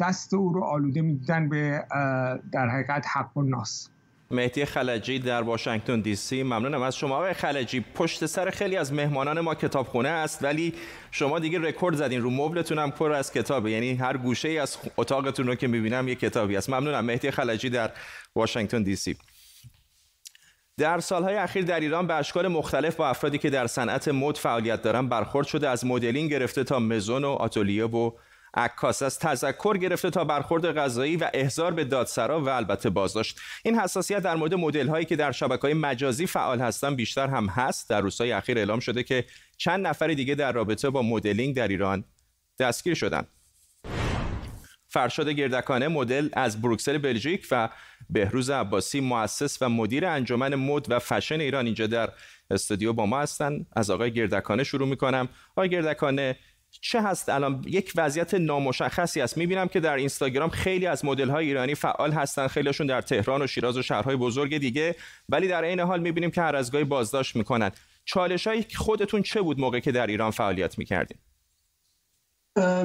دست 0.00 0.34
او 0.34 0.52
رو 0.52 0.64
آلوده 0.64 1.02
می‌دیدن 1.02 1.48
به 1.48 1.84
در 2.52 2.68
حقیقت 2.68 3.06
حق 3.12 3.36
و 3.36 3.42
ناس. 3.42 3.88
مهدی 4.34 4.64
خلجی 4.64 5.18
در 5.18 5.42
واشنگتن 5.42 6.00
دی 6.00 6.16
سی. 6.16 6.42
ممنونم 6.42 6.82
از 6.82 6.96
شما 6.96 7.16
آقای 7.16 7.32
خلجی. 7.32 7.84
پشت 7.94 8.26
سر 8.26 8.50
خیلی 8.50 8.76
از 8.76 8.92
مهمانان 8.92 9.40
ما 9.40 9.54
کتابخونه 9.54 10.08
است 10.08 10.42
ولی 10.42 10.74
شما 11.10 11.38
دیگه 11.38 11.58
رکورد 11.58 11.96
زدین. 11.96 12.22
رو 12.22 12.30
مبلتون 12.30 12.78
هم 12.78 12.90
پر 12.90 13.12
از 13.12 13.32
کتابه. 13.32 13.70
یعنی 13.70 13.94
هر 13.94 14.16
گوشه 14.16 14.48
ای 14.48 14.58
از 14.58 14.76
اتاقتون 14.96 15.46
رو 15.46 15.54
که 15.54 15.66
می‌بینم 15.66 16.08
یه 16.08 16.14
کتابی 16.14 16.56
است. 16.56 16.70
ممنونم. 16.70 17.04
مهدی 17.04 17.30
خلجی 17.30 17.70
در 17.70 17.90
واشنگتن 18.36 18.82
دی 18.82 18.96
سی. 18.96 19.16
در 20.78 21.00
سالهای 21.00 21.36
اخیر 21.36 21.64
در 21.64 21.80
ایران 21.80 22.06
به 22.06 22.14
اشکال 22.14 22.48
مختلف 22.48 22.96
با 22.96 23.08
افرادی 23.08 23.38
که 23.38 23.50
در 23.50 23.66
صنعت 23.66 24.08
مد 24.08 24.36
فعالیت 24.36 24.82
دارن 24.82 25.08
برخورد 25.08 25.46
شده. 25.46 25.68
از 25.68 25.86
مدلینگ 25.86 26.30
گرفته 26.30 26.64
تا 26.64 26.78
مزون 26.78 27.24
و 27.24 27.28
آتولیه 27.28 27.84
و 27.84 28.10
عکاس 28.56 29.02
از 29.02 29.18
تذکر 29.18 29.78
گرفته 29.78 30.10
تا 30.10 30.24
برخورد 30.24 30.78
غذایی 30.78 31.16
و 31.16 31.30
احضار 31.34 31.72
به 31.72 31.84
دادسرا 31.84 32.40
و 32.40 32.48
البته 32.48 32.90
بازداشت. 32.90 33.40
این 33.64 33.78
حساسیت 33.78 34.18
در 34.18 34.36
مورد 34.36 34.54
مدل 34.54 34.88
هایی 34.88 35.04
که 35.04 35.16
در 35.16 35.32
شبکه 35.32 35.62
های 35.62 35.74
مجازی 35.74 36.26
فعال 36.26 36.60
هستند 36.60 36.96
بیشتر 36.96 37.26
هم 37.26 37.46
هست. 37.46 37.90
در 37.90 38.00
روزهای 38.00 38.32
اخیر 38.32 38.58
اعلام 38.58 38.80
شده 38.80 39.02
که 39.02 39.24
چند 39.56 39.86
نفر 39.86 40.06
دیگه 40.06 40.34
در 40.34 40.52
رابطه 40.52 40.90
با 40.90 41.02
مدلینگ 41.02 41.56
در 41.56 41.68
ایران 41.68 42.04
دستگیر 42.58 42.94
شدند. 42.94 43.26
فرشاد 44.88 45.28
گردکانه 45.28 45.88
مدل 45.88 46.28
از 46.32 46.62
بروکسل 46.62 46.98
بلژیک 46.98 47.46
و 47.50 47.68
بهروز 48.10 48.50
عباسی 48.50 49.00
مؤسس 49.00 49.62
و 49.62 49.68
مدیر 49.68 50.06
انجمن 50.06 50.54
مد 50.54 50.86
و 50.90 50.98
فشن 50.98 51.40
ایران 51.40 51.66
اینجا 51.66 51.86
در 51.86 52.10
استودیو 52.50 52.92
با 52.92 53.06
ما 53.06 53.20
هستند. 53.20 53.66
از 53.76 53.90
آقای 53.90 54.12
گردکانه 54.12 54.64
شروع 54.64 54.88
می‌کنم. 54.88 55.28
آقای 55.50 55.68
گردکانه 55.68 56.36
چه 56.80 57.02
هست؟ 57.02 57.28
الان 57.28 57.64
یک 57.66 57.92
وضعیت 57.96 58.34
نامشخصی 58.34 59.20
است 59.20 59.36
می‌بینم 59.36 59.68
که 59.68 59.80
در 59.80 59.96
اینستاگرام 59.96 60.50
خیلی 60.50 60.86
از 60.86 61.04
مدل 61.04 61.30
های 61.30 61.46
ایرانی 61.46 61.74
فعال 61.74 62.12
هستن. 62.12 62.46
خیلیشون 62.46 62.86
در 62.86 63.00
تهران 63.00 63.42
و 63.42 63.46
شیراز 63.46 63.76
و 63.76 63.82
شهرهای 63.82 64.16
بزرگ 64.16 64.58
دیگه. 64.58 64.96
ولی 65.28 65.48
در 65.48 65.62
این 65.62 65.80
حال 65.80 66.00
می‌بینیم 66.00 66.30
که 66.30 66.40
هر 66.40 66.56
از 66.56 66.72
گاهی 66.72 66.84
بازداشت 66.84 67.36
می‌کنن. 67.36 67.70
چالش 68.04 68.46
های 68.46 68.64
خودتون 68.76 69.22
چه 69.22 69.42
بود 69.42 69.60
موقع 69.60 69.80
که 69.80 69.92
در 69.92 70.06
ایران 70.06 70.30
فعالیت 70.30 70.78
می‌کردیم 70.78 71.18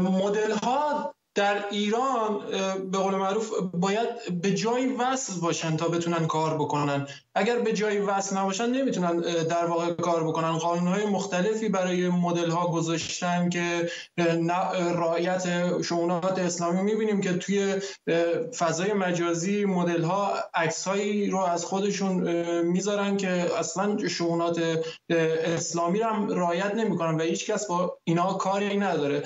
مدل 0.01 0.51
ها 0.51 1.15
در 1.39 1.63
ایران 1.71 2.39
به 2.91 2.97
قول 2.97 3.15
معروف 3.15 3.49
باید 3.73 4.41
به 4.41 4.53
جای 4.53 4.85
وصل 4.87 5.33
باشن 5.41 5.77
تا 5.77 5.87
بتونن 5.87 6.27
کار 6.27 6.55
بکنن. 6.55 7.07
اگر 7.35 7.59
به 7.59 7.73
جای 7.73 7.99
وصل 7.99 8.37
نباشن 8.37 8.69
نمی‌تونن 8.69 9.17
در 9.49 9.65
واقع 9.65 9.93
کار 9.93 10.23
بکنن. 10.23 10.51
قانونهای 10.51 11.05
مختلفی 11.05 11.69
برای 11.69 12.09
مدل 12.09 12.49
ها 12.49 12.67
گذاشتن 12.67 13.49
که 13.49 13.89
رعایت 14.95 15.43
شونات 15.81 16.39
اسلامی. 16.39 16.81
می‌بینیم 16.81 17.21
که 17.21 17.33
توی 17.33 17.75
فضای 18.57 18.93
مجازی 18.93 19.65
مدل 19.65 20.03
ها 20.03 20.33
عکس 20.53 20.87
رو 21.31 21.37
از 21.37 21.65
خودشون 21.65 22.13
می‌ذارن 22.61 23.17
که 23.17 23.29
اصلا 23.59 24.07
شونات 24.07 24.61
اسلامی 25.09 25.99
رو 25.99 26.05
هم 26.05 26.29
رعایت 26.29 26.75
نمی‌کنن 26.75 27.15
و 27.15 27.23
هیچ 27.23 27.51
کس 27.51 27.67
با 27.67 27.97
اینا 28.03 28.33
کاری 28.33 28.77
نداره. 28.77 29.23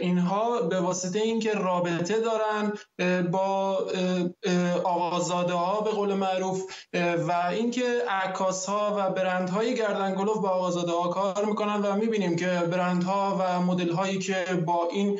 اینها 0.00 0.62
به 0.62 0.80
واسطه 0.80 1.18
اینکه 1.46 1.58
رابطه 1.58 2.20
دارن 2.20 2.72
با 3.30 3.78
آقازاده 4.84 5.52
ها 5.52 5.80
به 5.80 5.90
قول 5.90 6.14
معروف 6.14 6.62
و 7.28 7.32
اینکه 7.50 8.02
عکاس 8.08 8.66
ها 8.66 8.94
و 8.98 9.10
برند 9.10 9.50
های 9.50 9.74
گردن 9.74 10.14
گلوف 10.14 10.38
با 10.38 10.48
آقازاده 10.48 10.92
ها 10.92 11.08
کار 11.08 11.44
می‌کنن 11.44 11.82
و 11.82 11.96
می‌بینیم 11.96 12.36
که 12.36 12.46
برند 12.46 13.04
ها 13.04 13.36
و 13.40 13.60
مدل 13.60 13.92
هایی 13.92 14.18
که 14.18 14.44
با 14.66 14.88
این 14.92 15.18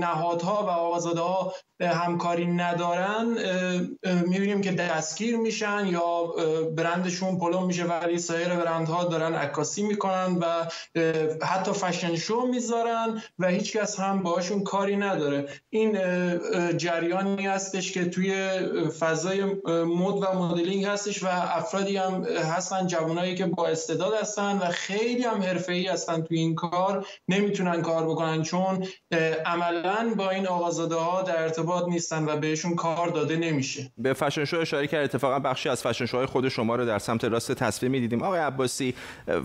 نهادها 0.00 0.62
و 0.62 0.70
آقازاده 0.70 1.20
ها 1.20 1.54
همکاری 1.80 2.46
ندارن 2.46 3.26
می‌بینیم 4.26 4.60
که 4.60 4.72
دستگیر 4.72 5.36
میشن 5.36 5.86
یا 5.86 6.34
برندشون 6.76 7.38
پلو 7.38 7.66
میشه 7.66 7.84
ولی 7.84 8.18
سایر 8.18 8.48
برندها 8.48 9.04
دارن 9.04 9.34
عکاسی 9.34 9.82
می‌کنن 9.82 10.38
و 10.40 10.66
حتی 11.44 11.72
فشن 11.72 12.16
شو 12.16 12.40
می‌ذارن 12.40 13.22
و 13.38 13.46
هیچکس 13.46 14.00
هم 14.00 14.22
باشون 14.22 14.62
کاری 14.62 14.96
نداره. 14.96 15.43
این 15.70 15.98
جریانی 16.76 17.46
هستش 17.46 17.92
که 17.92 18.04
توی 18.04 18.48
فضای 18.98 19.44
مد 19.44 20.22
و 20.22 20.38
مدلینگ 20.38 20.84
هستش 20.84 21.22
و 21.22 21.26
افرادی 21.30 21.96
هم 21.96 22.24
هستن 22.24 22.86
جوانایی 22.86 23.34
که 23.34 23.46
با 23.46 23.66
استعداد 23.66 24.14
هستن 24.20 24.58
و 24.58 24.64
خیلی 24.64 25.22
هم 25.22 25.42
حرفه‌ای 25.42 25.86
هستن 25.86 26.22
توی 26.22 26.38
این 26.38 26.54
کار 26.54 27.06
نمی‌تونن 27.28 27.82
کار 27.82 28.04
بکنن 28.04 28.42
چون 28.42 28.86
عملا 29.46 30.14
با 30.16 30.30
این 30.30 30.46
آقازاده 30.46 30.94
ها 30.94 31.22
در 31.22 31.42
ارتباط 31.42 31.88
نیستن 31.88 32.24
و 32.24 32.36
بهشون 32.36 32.74
کار 32.74 33.08
داده 33.08 33.36
نمیشه. 33.36 33.92
به 33.98 34.12
فشن 34.12 34.44
شو 34.44 34.56
اشاره 34.56 34.86
کرد. 34.86 35.04
اتفاقا 35.04 35.38
بخشی 35.38 35.68
از 35.68 35.82
فشن 35.82 36.06
شوهای 36.06 36.26
خود 36.26 36.48
شما 36.48 36.76
رو 36.76 36.86
در 36.86 36.98
سمت 36.98 37.24
راست 37.24 37.52
تصویر 37.52 37.92
می‌دیدیم. 37.92 38.22
آقای 38.22 38.40
عباسی 38.40 38.94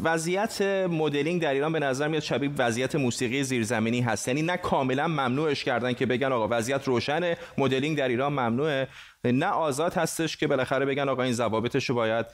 وضعیت 0.04 0.62
مدلینگ 0.90 1.42
در 1.42 1.54
ایران 1.54 1.74
به 1.74 1.80
نظر 1.80 2.08
میاد 2.08 2.24
شبیه 2.24 2.50
وضعیت 2.58 2.96
موسیقی 2.96 3.44
زیرزمینی 3.44 4.02
هست. 4.02 4.28
یعنی 4.28 4.42
نه 4.42 4.58
کاملا 4.58 5.08
ممنوعش 5.08 5.64
کردن 5.64 5.89
که 5.94 6.06
بگن 6.06 6.32
آقا 6.32 6.48
وضعیت 6.52 6.88
روشنه 6.88 7.38
مدلینگ 7.58 7.98
در 7.98 8.08
ایران 8.08 8.32
ممنوعه. 8.32 8.88
نه 9.24 9.46
آزاد 9.46 9.94
هستش 9.94 10.38
که 10.38 10.48
بالاخره 10.48 10.86
بگن 10.86 11.10
آقا 11.10 11.24
این 11.24 11.34
ضوابطش 11.34 11.90
رو 11.90 11.96
باید 11.96 12.26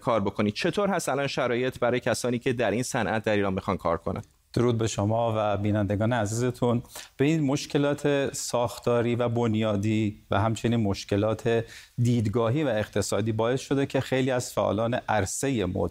کار 0.00 0.20
بکنید 0.20 0.54
چطور 0.54 0.88
هست 0.88 1.08
الان 1.08 1.26
شرایط 1.26 1.78
برای 1.78 2.00
کسانی 2.00 2.38
که 2.38 2.52
در 2.52 2.70
این 2.70 2.82
صنعت 2.82 3.24
در 3.24 3.32
ایران 3.32 3.54
می‌خوان 3.54 3.76
کار 3.76 3.96
کنن؟ 3.96 4.22
درود 4.54 4.78
به 4.78 4.86
شما 4.86 5.34
و 5.36 5.56
بینندگان 5.56 6.12
عزیزتون. 6.12 6.82
به 7.16 7.24
این 7.24 7.40
مشکلات 7.40 8.34
ساختاری 8.34 9.14
و 9.14 9.28
بنیادی 9.28 10.22
و 10.30 10.40
همچنین 10.40 10.80
مشکلات 10.80 11.64
دیدگاهی 11.98 12.64
و 12.64 12.68
اقتصادی 12.68 13.32
باعث 13.32 13.60
شده 13.60 13.86
که 13.86 14.00
خیلی 14.00 14.30
از 14.30 14.52
فعالان 14.52 14.94
عرصه 14.94 15.66
مد 15.66 15.90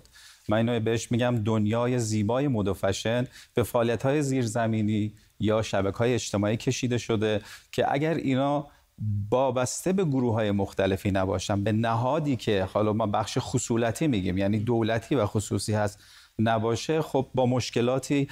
من 0.50 0.58
اینو 0.58 0.80
بهش 0.80 1.12
میگم 1.12 1.36
دنیای 1.46 2.00
زیبای 2.00 2.48
مد 2.48 2.68
و 2.68 2.74
فشن 2.74 3.28
به 3.54 3.64
فعالیت 3.64 4.04
های 4.04 4.22
زیرزمینی 4.22 5.14
یا 5.42 5.62
شبکه 5.62 5.98
های 5.98 6.14
اجتماعی 6.14 6.58
کشیده 6.58 6.98
شده 6.98 7.42
که 7.72 7.94
اگر 7.94 8.14
اینا 8.14 8.68
وابسته 9.32 9.94
به 9.94 10.06
گروه 10.06 10.34
های 10.34 10.52
مختلفی 10.52 11.12
نباشن 11.12 11.64
به 11.64 11.72
نهادی 11.72 12.36
که 12.36 12.64
حالا 12.74 12.94
ما 12.94 13.08
بخش 13.08 13.38
خصولتی 13.42 14.08
میگیم 14.08 14.38
یعنی 14.38 14.60
دولتی 14.60 15.16
و 15.16 15.26
خصوصی 15.26 15.74
هست 15.74 16.00
نباشه 16.40 17.02
خب 17.02 17.28
با 17.36 17.46
مشکلاتی 17.46 18.28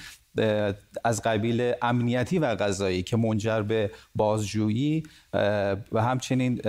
از 1.04 1.22
قبیل 1.22 1.72
امنیتی 1.82 2.38
و 2.38 2.56
غذایی 2.56 3.02
که 3.02 3.16
منجر 3.16 3.62
به 3.62 3.90
بازجویی 4.14 5.02
و 5.92 6.02
همچنین 6.02 6.60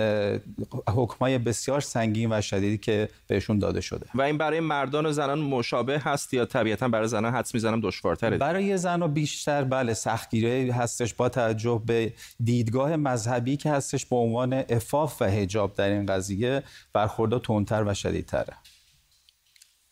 حکمای 0.88 1.38
بسیار 1.38 1.80
سنگین 1.80 2.32
و 2.32 2.40
شدیدی 2.40 2.78
که 2.78 3.08
بهشون 3.26 3.58
داده 3.58 3.80
شده. 3.80 4.06
و 4.14 4.22
این 4.22 4.38
برای 4.38 4.60
مردان 4.60 5.06
و 5.06 5.12
زنان 5.12 5.40
مشابه 5.40 5.98
هست 5.98 6.34
یا 6.34 6.44
طبیعتا 6.44 6.88
برای 6.88 7.08
زنان 7.08 7.34
حدس 7.34 7.54
می‌زنم 7.54 7.80
دشوارتره؟ 7.80 8.38
برای 8.38 8.76
زن 8.76 9.02
و 9.02 9.08
بیشتر 9.08 9.64
بله 9.64 9.94
سختگیری 9.94 10.70
هستش 10.70 11.14
با 11.14 11.28
توجه 11.28 11.82
به 11.86 12.12
دیدگاه 12.44 12.96
مذهبی 12.96 13.56
که 13.56 13.70
هستش 13.70 14.06
به 14.06 14.16
عنوان 14.16 14.52
افاف 14.68 15.22
و 15.22 15.24
حجاب 15.24 15.74
در 15.74 15.88
این 15.88 16.06
قضیه 16.06 16.62
برخوردا 16.92 17.38
تندتر 17.38 17.84
و 17.86 17.94
شدیدتره. 17.94 18.56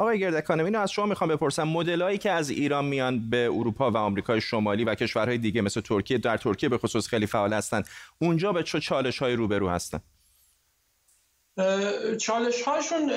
آقای 0.00 0.19
گردکانم 0.19 0.64
اینو 0.64 0.78
از 0.78 0.92
شما 0.92 1.07
می‌خوام 1.07 1.30
بپرسم. 1.30 1.62
مدلایی 1.62 2.19
که 2.19 2.30
از 2.30 2.50
ایران 2.50 2.85
میان 2.85 3.30
به 3.30 3.49
اروپا 3.52 3.90
و 3.90 3.97
آمریکای 3.97 4.40
شمالی 4.40 4.85
و 4.85 4.95
کشورهای 4.95 5.38
دیگه 5.38 5.62
مثل 5.62 5.80
ترکیه 5.80 6.19
در 6.19 6.37
ترکیه 6.37 6.69
به 6.69 6.78
خصوص 6.78 7.09
خیلی 7.09 7.26
فعال 7.26 7.52
هستند 7.52 7.88
اونجا 8.19 8.52
به 8.52 8.62
چه 8.62 8.80
چالش 8.80 9.19
های 9.19 9.35
روبرو 9.35 9.69
هستن؟ 9.69 10.00
چالش 12.19 12.62
هاشون 12.62 13.11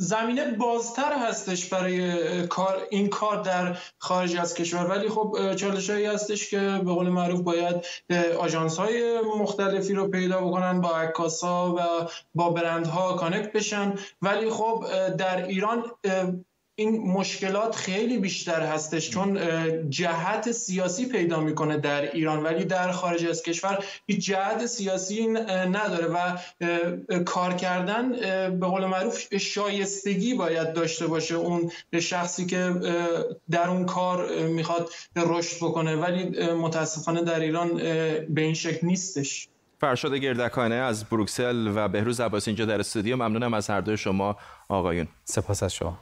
زمینه 0.00 0.52
بازتر 0.52 1.12
هستش 1.12 1.68
برای 1.68 2.46
کار 2.46 2.86
این 2.90 3.08
کار 3.08 3.42
در 3.42 3.76
خارج 3.98 4.36
از 4.36 4.54
کشور. 4.54 4.86
ولی 4.86 5.08
خب 5.08 5.54
چالش 5.54 5.90
هایی 5.90 6.06
هستش 6.06 6.50
که 6.50 6.58
به 6.58 6.92
قول 6.92 7.08
معروف 7.08 7.40
باید 7.40 7.86
آژانس 8.38 8.76
های 8.76 9.20
مختلفی 9.20 9.94
رو 9.94 10.08
پیدا 10.08 10.40
بکنن 10.40 10.80
با 10.80 10.96
عکاسا 10.96 11.74
و 11.74 11.78
با 12.34 12.50
برندها 12.50 13.12
کانکت 13.12 13.52
بشن. 13.52 13.94
ولی 14.22 14.50
خب 14.50 14.84
در 15.18 15.46
ایران 15.46 15.84
این 16.80 17.00
مشکلات 17.00 17.74
خیلی 17.74 18.18
بیشتر 18.18 18.60
هستش 18.60 19.10
چون 19.10 19.40
جهت 19.90 20.52
سیاسی 20.52 21.06
پیدا 21.06 21.40
می‌کنه 21.40 21.76
در 21.76 22.12
ایران 22.12 22.42
ولی 22.42 22.64
در 22.64 22.92
خارج 22.92 23.26
از 23.26 23.42
کشور 23.42 23.84
هیچ 24.06 24.26
جهت 24.26 24.66
سیاسی 24.66 25.26
نداره 25.26 26.06
و 26.06 26.38
کار 27.24 27.54
کردن 27.54 28.10
به 28.60 28.66
قول 28.66 28.86
معروف 28.86 29.36
شایستگی 29.36 30.34
باید 30.34 30.72
داشته 30.72 31.06
باشه 31.06 31.34
اون 31.34 31.70
شخصی 32.00 32.46
که 32.46 32.74
در 33.50 33.68
اون 33.68 33.86
کار 33.86 34.46
می‌خواد 34.46 34.90
رشد 35.16 35.56
بکنه 35.56 35.96
ولی 35.96 36.52
متاسفانه 36.52 37.22
در 37.22 37.40
ایران 37.40 37.76
به 38.28 38.40
این 38.40 38.54
شکل 38.54 38.86
نیستش. 38.86 39.48
فرشاد 39.80 40.14
گردکانه 40.14 40.74
از 40.74 41.04
بروکسل 41.04 41.72
و 41.74 41.88
بهروز 41.88 42.20
عباس 42.20 42.48
اینجا 42.48 42.64
در 42.64 42.80
استودیو. 42.80 43.16
ممنونم 43.16 43.54
از 43.54 43.70
هر 43.70 43.80
دوی 43.80 43.96
شما 43.96 44.36
آقایون. 44.68 45.08
سپاس 45.24 45.62
از 45.62 45.74
شما. 45.74 45.98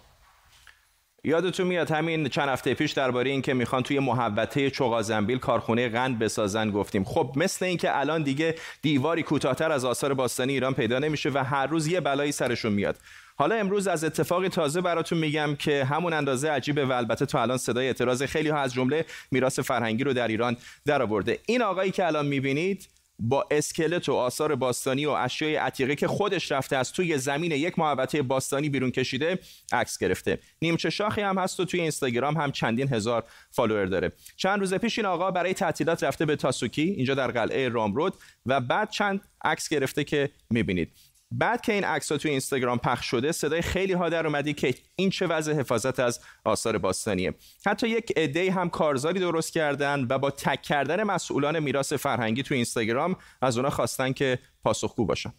یادتون 1.24 1.66
میاد 1.66 1.90
همین 1.90 2.28
چند 2.28 2.48
هفته 2.48 2.74
پیش 2.74 2.92
درباره 2.92 3.30
اینکه 3.30 3.54
می‌خوان 3.54 3.82
توی 3.82 3.98
محوطه 3.98 4.70
چوغازنبیل 4.70 5.38
کارخونه 5.38 5.88
قند 5.88 6.18
بسازن 6.18 6.70
گفتیم. 6.70 7.04
خب 7.04 7.32
مثل 7.36 7.64
اینکه 7.64 7.98
الان 7.98 8.22
دیگه 8.22 8.54
دیواری 8.82 9.22
کوتاهتر 9.22 9.72
از 9.72 9.84
آثار 9.84 10.14
باستانی 10.14 10.52
ایران 10.52 10.74
پیدا 10.74 10.98
نمیشه 10.98 11.30
و 11.34 11.44
هر 11.44 11.66
روز 11.66 11.86
یه 11.86 12.00
بلایی 12.00 12.32
سرشون 12.32 12.72
میاد. 12.72 12.96
حالا 13.36 13.54
امروز 13.54 13.88
از 13.88 14.04
اتفاقی 14.04 14.48
تازه 14.48 14.80
براتون 14.80 15.18
میگم 15.18 15.56
که 15.56 15.84
همون 15.84 16.12
اندازه 16.12 16.50
عجیبه 16.50 16.86
و 16.86 16.92
البته 16.92 17.26
تا 17.26 17.42
الان 17.42 17.58
صدای 17.58 17.86
اعتراض 17.86 18.22
خیلی 18.22 18.48
ها 18.48 18.58
از 18.58 18.74
جمله 18.74 19.04
میراث 19.30 19.58
فرهنگی 19.58 20.04
رو 20.04 20.12
در 20.12 20.28
ایران 20.28 20.56
درآورده. 20.86 21.38
این 21.46 21.62
آقایی 21.62 21.90
که 21.90 22.06
الان 22.06 22.26
می‌بینید 22.26 22.88
با 23.18 23.46
اسکلت 23.50 24.08
و 24.08 24.14
آثار 24.14 24.54
باستانی 24.54 25.06
و 25.06 25.10
اشیای 25.10 25.56
عتیقه 25.56 25.96
که 25.96 26.06
خودش 26.06 26.52
رفته 26.52 26.76
از 26.76 26.92
توی 26.92 27.18
زمین 27.18 27.52
یک 27.52 27.78
محوطه 27.78 28.22
باستانی 28.22 28.68
بیرون 28.68 28.90
کشیده 28.90 29.38
عکس 29.72 29.98
گرفته. 29.98 30.38
نیمچه 30.62 30.90
شاخی 30.90 31.20
هم 31.20 31.38
هست 31.38 31.60
و 31.60 31.64
توی 31.64 31.80
اینستاگرام 31.80 32.36
هم 32.36 32.52
چندین 32.52 32.88
هزار 32.88 33.24
فالوور 33.50 33.86
داره. 33.86 34.12
چند 34.36 34.60
روز 34.60 34.74
پیش 34.74 34.98
این 34.98 35.06
آقا 35.06 35.30
برای 35.30 35.54
تعطیلات 35.54 36.04
رفته 36.04 36.26
به 36.26 36.36
تاسوکی 36.36 36.82
اینجا 36.82 37.14
در 37.14 37.30
قلعه 37.30 37.68
رامرود 37.68 38.14
و 38.46 38.60
بعد 38.60 38.90
چند 38.90 39.20
عکس 39.44 39.68
گرفته 39.68 40.04
که 40.04 40.30
می‌بینید. 40.50 40.92
بعد 41.30 41.60
که 41.60 41.72
این 41.72 41.84
عکس 41.84 42.12
ها 42.12 42.18
توی 42.18 42.30
اینستاگرام 42.30 42.78
پخش 42.78 43.06
شده 43.06 43.32
صدای 43.32 43.62
خیلی 43.62 43.92
ها 43.92 44.08
در 44.08 44.26
اومدی 44.26 44.54
که 44.54 44.74
این 44.96 45.10
چه 45.10 45.26
وضع 45.26 45.52
حفاظت 45.52 46.00
از 46.00 46.20
آثار 46.44 46.78
باستانیه. 46.78 47.34
حتی 47.66 47.88
یک 47.88 48.12
عده 48.16 48.52
هم 48.52 48.70
کارزاری 48.70 49.20
درست 49.20 49.52
کردن 49.52 50.06
و 50.10 50.18
با 50.18 50.30
تک 50.30 50.62
کردن 50.62 51.02
مسئولان 51.02 51.58
میراث 51.58 51.92
فرهنگی 51.92 52.42
توی 52.42 52.54
اینستاگرام 52.54 53.16
از 53.42 53.56
اونا 53.56 53.70
خواستن 53.70 54.12
که 54.12 54.38
پاسخگو 54.64 55.06
باشن. 55.06 55.32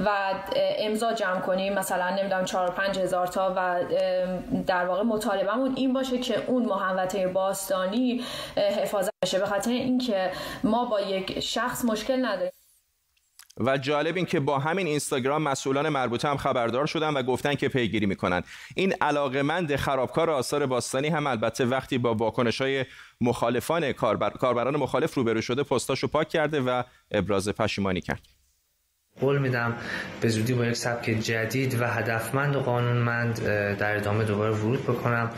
و 0.00 0.34
امضا 0.78 1.12
جمع 1.12 1.40
کنیم 1.40 1.74
مثلا 1.74 2.16
نمی‌دونم 2.16 2.44
4 2.44 2.70
5 2.70 2.98
هزار 2.98 3.26
تا 3.26 3.54
و 3.56 3.84
در 4.66 4.86
واقع 4.86 5.02
مطالبهمون 5.02 5.74
این 5.76 5.92
باشه 5.92 6.18
که 6.18 6.44
اون 6.46 6.64
محوطه 6.64 7.28
باستانی 7.28 8.24
حفاظت 8.56 9.10
بشه. 9.24 9.38
به 9.38 9.46
خاطر 9.46 9.70
اینکه 9.70 10.30
ما 10.64 10.84
با 10.84 11.00
یک 11.00 11.40
شخص 11.40 11.84
مشکل 11.84 12.24
نداریم. 12.24 12.52
و 13.60 13.78
جالب 13.78 14.16
این 14.16 14.26
که 14.26 14.40
با 14.40 14.58
همین 14.58 14.86
اینستاگرام 14.86 15.42
مسئولان 15.42 15.88
مربوطه 15.88 16.28
هم 16.28 16.36
خبردار 16.36 16.86
شدن 16.86 17.14
و 17.14 17.22
گفتن 17.22 17.54
که 17.54 17.68
پیگیری 17.68 18.06
می‌کنن. 18.06 18.42
این 18.74 18.94
علاقمند 19.00 19.76
خرابکار 19.76 20.30
آثار 20.30 20.66
باستانی 20.66 21.08
هم 21.08 21.26
البته 21.26 21.64
وقتی 21.64 21.98
با 21.98 22.14
واکنش 22.14 22.60
های 22.60 22.84
مخالفان 23.20 23.92
کاربر... 23.92 24.30
کاربران 24.30 24.76
مخالف 24.76 25.14
روبرو 25.14 25.40
شده 25.40 25.62
پستاشو 25.62 26.06
پاک 26.06 26.28
کرده 26.28 26.60
و 26.60 26.82
ابراز 27.10 27.48
پشیمانی 27.48 28.00
کرد. 28.00 28.22
قول 29.20 29.38
میدم 29.38 29.76
به 30.20 30.28
زودی 30.28 30.54
با 30.54 30.66
یک 30.66 30.76
سبک 30.76 31.04
جدید 31.04 31.80
و 31.80 31.86
هدفمند 31.86 32.56
و 32.56 32.60
قانونمند 32.60 33.44
در 33.78 33.96
ادامه 33.96 34.24
دوباره 34.24 34.54
ورود 34.54 34.82
بکنم. 34.82 35.30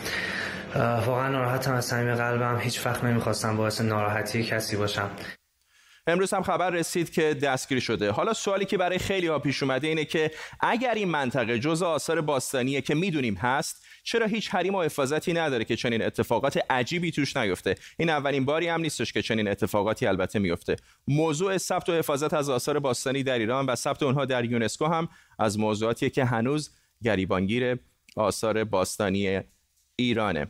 واقعا 1.07 1.28
ناراحتم 1.28 1.74
از 1.74 1.85
صمیم 1.85 2.14
قلبم. 2.14 2.59
هیچ 2.61 2.87
وقت 2.87 3.04
نمی‌خواستم 3.04 3.57
باعث 3.57 3.81
ناراحتی 3.81 4.42
کسی 4.42 4.76
باشم. 4.76 5.11
امروز 6.08 6.34
هم 6.34 6.42
خبر 6.42 6.70
رسید 6.70 7.10
که 7.10 7.34
دستگیر 7.34 7.80
شده. 7.80 8.10
حالا 8.10 8.32
سوالی 8.32 8.64
که 8.64 8.76
برای 8.76 8.98
خیلی 8.98 9.26
ها 9.26 9.38
پیش 9.38 9.62
اومده 9.62 9.88
اینه 9.88 10.04
که 10.04 10.30
اگر 10.60 10.94
این 10.94 11.08
منطقه 11.08 11.58
جزء 11.58 11.86
آثار 11.86 12.20
باستانیه 12.20 12.80
که 12.80 12.94
می‌دونیم 12.94 13.34
هست 13.34 13.84
چرا 14.02 14.26
هیچ 14.26 14.50
حریم 14.50 14.74
و 14.74 14.82
حفاظتی 14.82 15.32
نداره 15.32 15.64
که 15.64 15.76
چنین 15.76 16.02
اتفاقات 16.02 16.58
عجیبی 16.70 17.10
توش 17.10 17.36
نیفته؟ 17.36 17.74
این 17.98 18.10
اولین 18.10 18.44
باری 18.44 18.68
هم 18.68 18.80
نیستش 18.80 19.12
که 19.12 19.22
چنین 19.22 19.48
اتفاقاتی 19.48 20.06
البته 20.06 20.38
میفته 20.38 20.76
موضوع 21.08 21.58
ثبت 21.58 21.88
و 21.88 21.92
حفاظت 21.92 22.34
از 22.34 22.50
آثار 22.50 22.78
باستانی 22.78 23.22
در 23.22 23.38
ایران 23.38 23.66
و 23.66 23.74
ثبت 23.74 24.02
اونها 24.02 24.24
در 24.24 24.44
یونسکو 24.44 24.86
هم 24.86 25.08
از 25.38 25.58
موضوعاتی 25.58 26.10
که 26.10 26.24
هنوز 26.24 26.70
گریبانگیر 27.02 27.78
آثار 28.16 28.64
باستانی 28.64 29.40
ایرانه. 29.96 30.46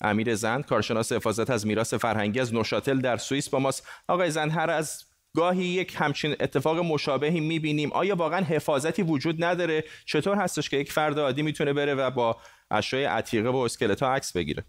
امیر 0.00 0.34
زند 0.34 0.66
کارشناس 0.66 1.12
حفاظت 1.12 1.50
از 1.50 1.66
میراث 1.66 1.94
فرهنگی 1.94 2.40
از 2.40 2.54
نوشاتل 2.54 2.98
در 2.98 3.16
سوئیس 3.16 3.48
با 3.48 3.58
ماست. 3.58 3.88
آقای 4.08 4.30
زند 4.30 4.50
هر 4.50 4.70
از 4.70 5.04
گاهی 5.36 5.64
یک 5.64 5.94
همچین 5.96 6.36
اتفاق 6.40 6.78
مشابهی 6.78 7.40
می‌بینیم. 7.40 7.92
آیا 7.92 8.16
واقعا 8.16 8.40
حفاظتی 8.44 9.02
وجود 9.02 9.44
نداره؟ 9.44 9.84
چطور 10.04 10.36
هستش 10.36 10.68
که 10.68 10.76
یک 10.76 10.92
فرد 10.92 11.18
عادی 11.18 11.42
می‌تونه 11.42 11.72
بره 11.72 11.94
و 11.94 12.10
با 12.10 12.36
اشیاء 12.70 13.12
عتیقه 13.12 13.48
و 13.48 13.56
اسکلت 13.56 14.02
ها 14.02 14.14
عکس 14.14 14.32
بگیره؟ 14.36 14.64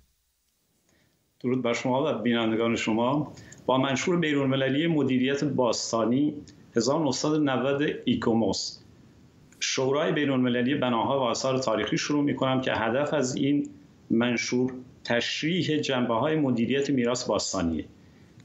درود 1.39 1.61
بر 1.61 1.73
شما 1.73 2.03
و 2.03 2.21
بینندگان 2.21 2.75
شما. 2.75 3.33
با 3.65 3.77
منشور 3.77 4.17
بیرون 4.17 4.87
مدیریت 4.87 5.43
باستانی 5.43 6.33
1990 6.75 7.81
ایکوموس. 8.05 8.79
شورای 9.59 10.11
بین 10.11 10.79
بناها 10.79 11.19
و 11.19 11.21
آثار 11.21 11.57
تاریخی 11.57 11.97
شروع 11.97 12.23
می 12.23 12.35
کنم 12.35 12.61
که 12.61 12.73
هدف 12.73 13.13
از 13.13 13.35
این 13.35 13.69
منشور 14.11 14.73
تشریح 15.03 15.77
جنبه 15.77 16.13
های 16.13 16.35
مدیریت 16.35 16.89
میراث 16.89 17.23
باستانیه 17.23 17.85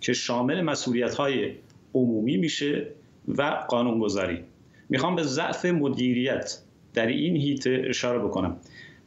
که 0.00 0.12
شامل 0.12 0.60
مسئولیت 0.60 1.14
های 1.14 1.52
عمومی 1.94 2.36
میشه 2.36 2.86
و 3.28 3.42
قانونگذاری. 3.68 4.38
می‌خوام 4.88 5.14
به 5.14 5.22
ضعف 5.22 5.64
مدیریت 5.64 6.58
در 6.94 7.06
این 7.06 7.36
هیته 7.36 7.82
اشاره 7.88 8.18
بکنم. 8.18 8.56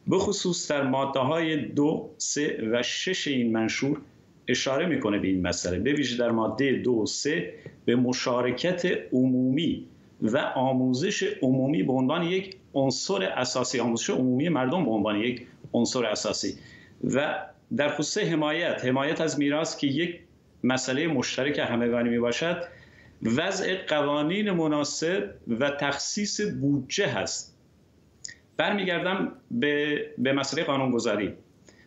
به 0.07 0.17
خصوص 0.17 0.71
در 0.71 0.83
ماده 0.87 1.19
های 1.19 1.57
دو، 1.65 2.09
سه 2.17 2.69
و 2.71 2.83
شش 2.83 3.27
این 3.27 3.51
منشور 3.51 4.01
اشاره 4.47 4.85
می‌کنه 4.85 5.19
به 5.19 5.27
این 5.27 5.47
مسئله. 5.47 5.79
به 5.79 5.93
ویژه 5.93 6.17
در 6.17 6.31
ماده 6.31 6.71
دو 6.71 6.91
و 6.91 7.05
سه 7.05 7.53
به 7.85 7.95
مشارکت 7.95 8.85
عمومی 9.13 9.85
و 10.21 10.37
آموزش 10.55 11.23
عمومی 11.41 11.83
به 11.83 11.93
عنوان 11.93 12.23
یک 12.23 12.55
عنصر 12.73 13.23
اساسی. 13.23 13.79
آموزش 13.79 14.09
عمومی 14.09 14.49
مردم 14.49 14.85
به 14.85 14.91
عنوان 14.91 15.15
یک 15.15 15.47
عنصر 15.73 16.05
اساسی. 16.05 16.57
و 17.03 17.39
در 17.75 17.89
خصوص 17.89 18.17
حمایت 18.17 18.85
حمایت 18.85 19.21
از 19.21 19.39
میراث 19.39 19.77
که 19.77 19.87
یک 19.87 20.19
مسئله 20.63 21.07
مشترک 21.07 21.59
همگانی 21.59 22.09
می 22.09 22.19
باشد 22.19 22.63
وضع 23.23 23.85
قوانین 23.87 24.51
مناسب 24.51 25.33
و 25.47 25.69
تخصیص 25.69 26.41
بودجه 26.41 27.07
هست. 27.07 27.57
برمیگردم 28.57 29.31
به, 29.51 30.05
به 30.17 30.33
مسئله 30.33 30.63
قانونگذاری. 30.63 31.33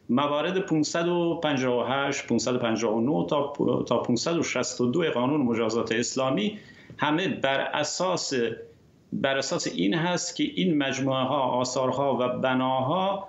موارد 0.08 0.58
558 0.58 2.26
559 2.26 3.26
تا 3.26 3.52
تا 3.88 3.98
562 3.98 5.10
قانون 5.10 5.40
مجازات 5.40 5.92
اسلامی 5.92 6.58
همه 6.98 7.28
بر 7.28 7.60
اساس 7.60 8.32
بر 9.12 9.36
اساس 9.36 9.66
این 9.66 9.94
هست 9.94 10.36
که 10.36 10.44
این 10.44 10.78
مجموعه 10.78 11.24
ها 11.24 11.40
آثارها 11.40 12.16
و 12.20 12.28
بناها 12.40 13.28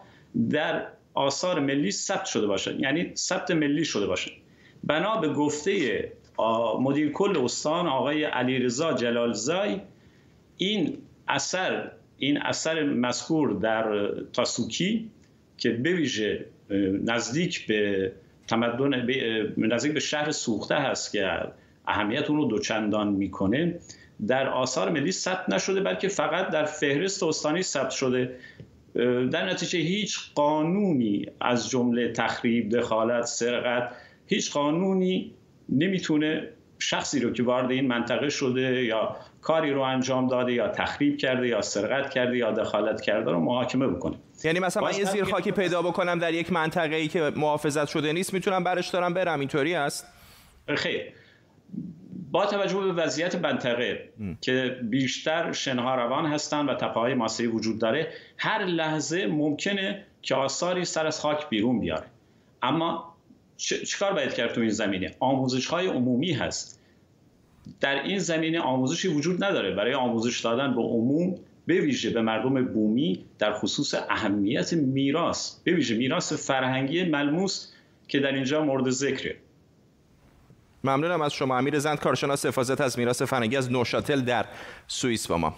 در 0.50 0.88
آثار 1.13 1.60
ملی 1.60 1.91
ثبت 1.91 2.26
شده 2.26 2.48
باشد. 2.48 2.80
یعنی 2.80 3.12
ثبت 3.15 3.52
ملی 3.52 3.86
شده 3.86 4.08
باشد. 4.08 4.32
بنا 4.84 5.17
به 5.17 5.30
گفته 5.30 6.12
مدیر 6.80 7.12
کل 7.12 7.38
استان 7.38 7.88
آقای 7.88 8.24
علیرضا 8.24 8.93
جلالزای 8.93 9.82
این 10.58 10.98
اثر 11.28 11.91
این 12.17 12.41
اثر 12.41 12.84
مذکور 12.84 13.54
در 13.54 14.12
تاسوکی 14.34 15.10
که 15.58 15.69
بویژه 15.69 16.46
نزدیک 17.04 17.67
به 17.67 18.12
تمدن 18.48 19.08
نزدیک 19.58 19.93
به 19.93 20.00
شهر 20.00 20.32
سوخته 20.32 20.76
هست 20.76 21.12
که 21.12 21.41
اهمیت 21.88 22.30
اون 22.30 22.39
رو 22.39 22.46
دوچندان 22.46 23.08
می‌کنه 23.08 23.80
در 24.28 24.50
آثار 24.50 24.89
ملی 24.89 25.12
ثبت 25.12 25.50
نشده 25.50 25.82
بلکه 25.82 26.08
فقط 26.08 26.50
در 26.50 26.65
فهرست 26.65 27.24
استانی 27.24 27.63
ثبت 27.63 27.89
شده. 27.89 28.36
در 29.32 29.49
نتیجه 29.49 29.79
هیچ 29.79 30.19
قانونی 30.36 31.25
از 31.41 31.69
جمله 31.69 32.12
تخریب 32.12 32.69
دخالت 32.69 33.25
سرقت 33.25 33.95
هیچ 34.27 34.51
قانونی 34.51 35.34
نمی‌تونه 35.69 36.49
شخصی 36.79 37.19
رو 37.19 37.32
که 37.32 37.43
وارد 37.43 37.71
این 37.71 37.88
منطقه 37.88 38.29
شده 38.29 38.84
یا 38.84 39.15
کاری 39.41 39.71
رو 39.71 39.82
انجام 39.82 40.27
داده 40.27 40.53
یا 40.53 40.67
تخریب 40.67 41.17
کرده 41.17 41.47
یا 41.47 41.62
سرقت 41.62 42.10
کرده 42.13 42.38
یا 42.38 42.51
دخالت 42.51 43.01
کرده 43.01 43.32
رو 43.32 43.39
محاکمه 43.39 43.88
بکنه. 43.88 44.15
یعنی 44.43 44.60
مثلا 44.60 44.84
من 44.84 44.97
یه 44.97 45.06
زیر 45.06 45.23
خاکی 45.23 45.51
پیدا 45.51 45.82
بکنم 45.82 46.19
در 46.19 46.34
یک 46.34 46.51
منطقه 46.51 46.95
ای 46.95 47.08
که 47.08 47.32
محافظت 47.36 47.88
شده 47.88 48.13
نیست 48.13 48.34
می‌تونم 48.34 48.63
برش 48.63 48.88
دارم 48.89 49.13
برم. 49.13 49.39
اینطوری 49.39 49.75
است؟ 49.75 50.08
خیر. 50.75 51.01
با 52.34 52.46
توجه 52.46 52.80
به 52.80 52.93
وضعیت 52.93 53.36
منطقه 53.36 54.10
که 54.41 54.78
بیشتر 54.84 55.52
شنها 55.52 55.96
روان 55.96 56.26
هستند 56.26 56.69
و 56.69 56.74
تپه‌های 56.74 57.13
ماسه‌ای 57.13 57.50
وجود 57.50 57.80
داره 57.80 58.08
هر 58.38 58.65
لحظه 58.65 59.28
ممکنه 59.28 60.04
که 60.22 60.36
آثاری 60.36 60.86
سر 60.86 61.08
از 61.08 61.19
خاک 61.19 61.50
بیرون 61.50 61.80
بیاره. 61.80 62.06
اما 62.62 63.15
چیکار 63.58 64.13
باید 64.13 64.34
کرد 64.34 64.54
تو 64.54 64.62
این 64.62 64.69
زمینه؟ 64.69 65.15
آموزش 65.19 65.67
های 65.67 65.88
عمومی 65.88 66.34
هست. 66.34 66.82
در 67.82 68.04
این 68.04 68.19
زمینه 68.19 68.60
آموزشی 68.60 69.08
وجود 69.08 69.43
نداره. 69.43 69.76
برای 69.76 69.93
آموزش 69.93 70.39
دادن 70.39 70.76
به 70.76 70.82
عموم 70.82 71.36
به 71.67 71.82
ویژه 71.82 72.10
به 72.10 72.22
مردم 72.22 72.65
بومی 72.65 73.26
در 73.39 73.54
خصوص 73.54 73.93
اهمیت 74.10 74.74
میراث 74.74 75.60
به 75.63 75.72
ویژه 75.72 75.96
میراث 75.96 76.34
فرهنگی 76.34 77.04
ملموس 77.04 77.72
که 78.08 78.19
در 78.19 78.32
اینجا 78.32 78.65
مورد 78.65 78.89
ذکره. 78.89 79.36
ممنونم 80.84 81.22
از 81.22 81.34
شما. 81.34 81.58
امیر 81.58 81.80
زند 81.80 82.00
کارشناس 82.00 82.46
حفاظت 82.46 82.82
از 82.82 83.00
میراث 83.00 83.22
فرهنگی 83.22 83.58
از 83.58 83.72
نوشاتل 83.72 84.22
در 84.22 84.46
سوئیس 84.88 85.28
با 85.28 85.38
ما. 85.38 85.56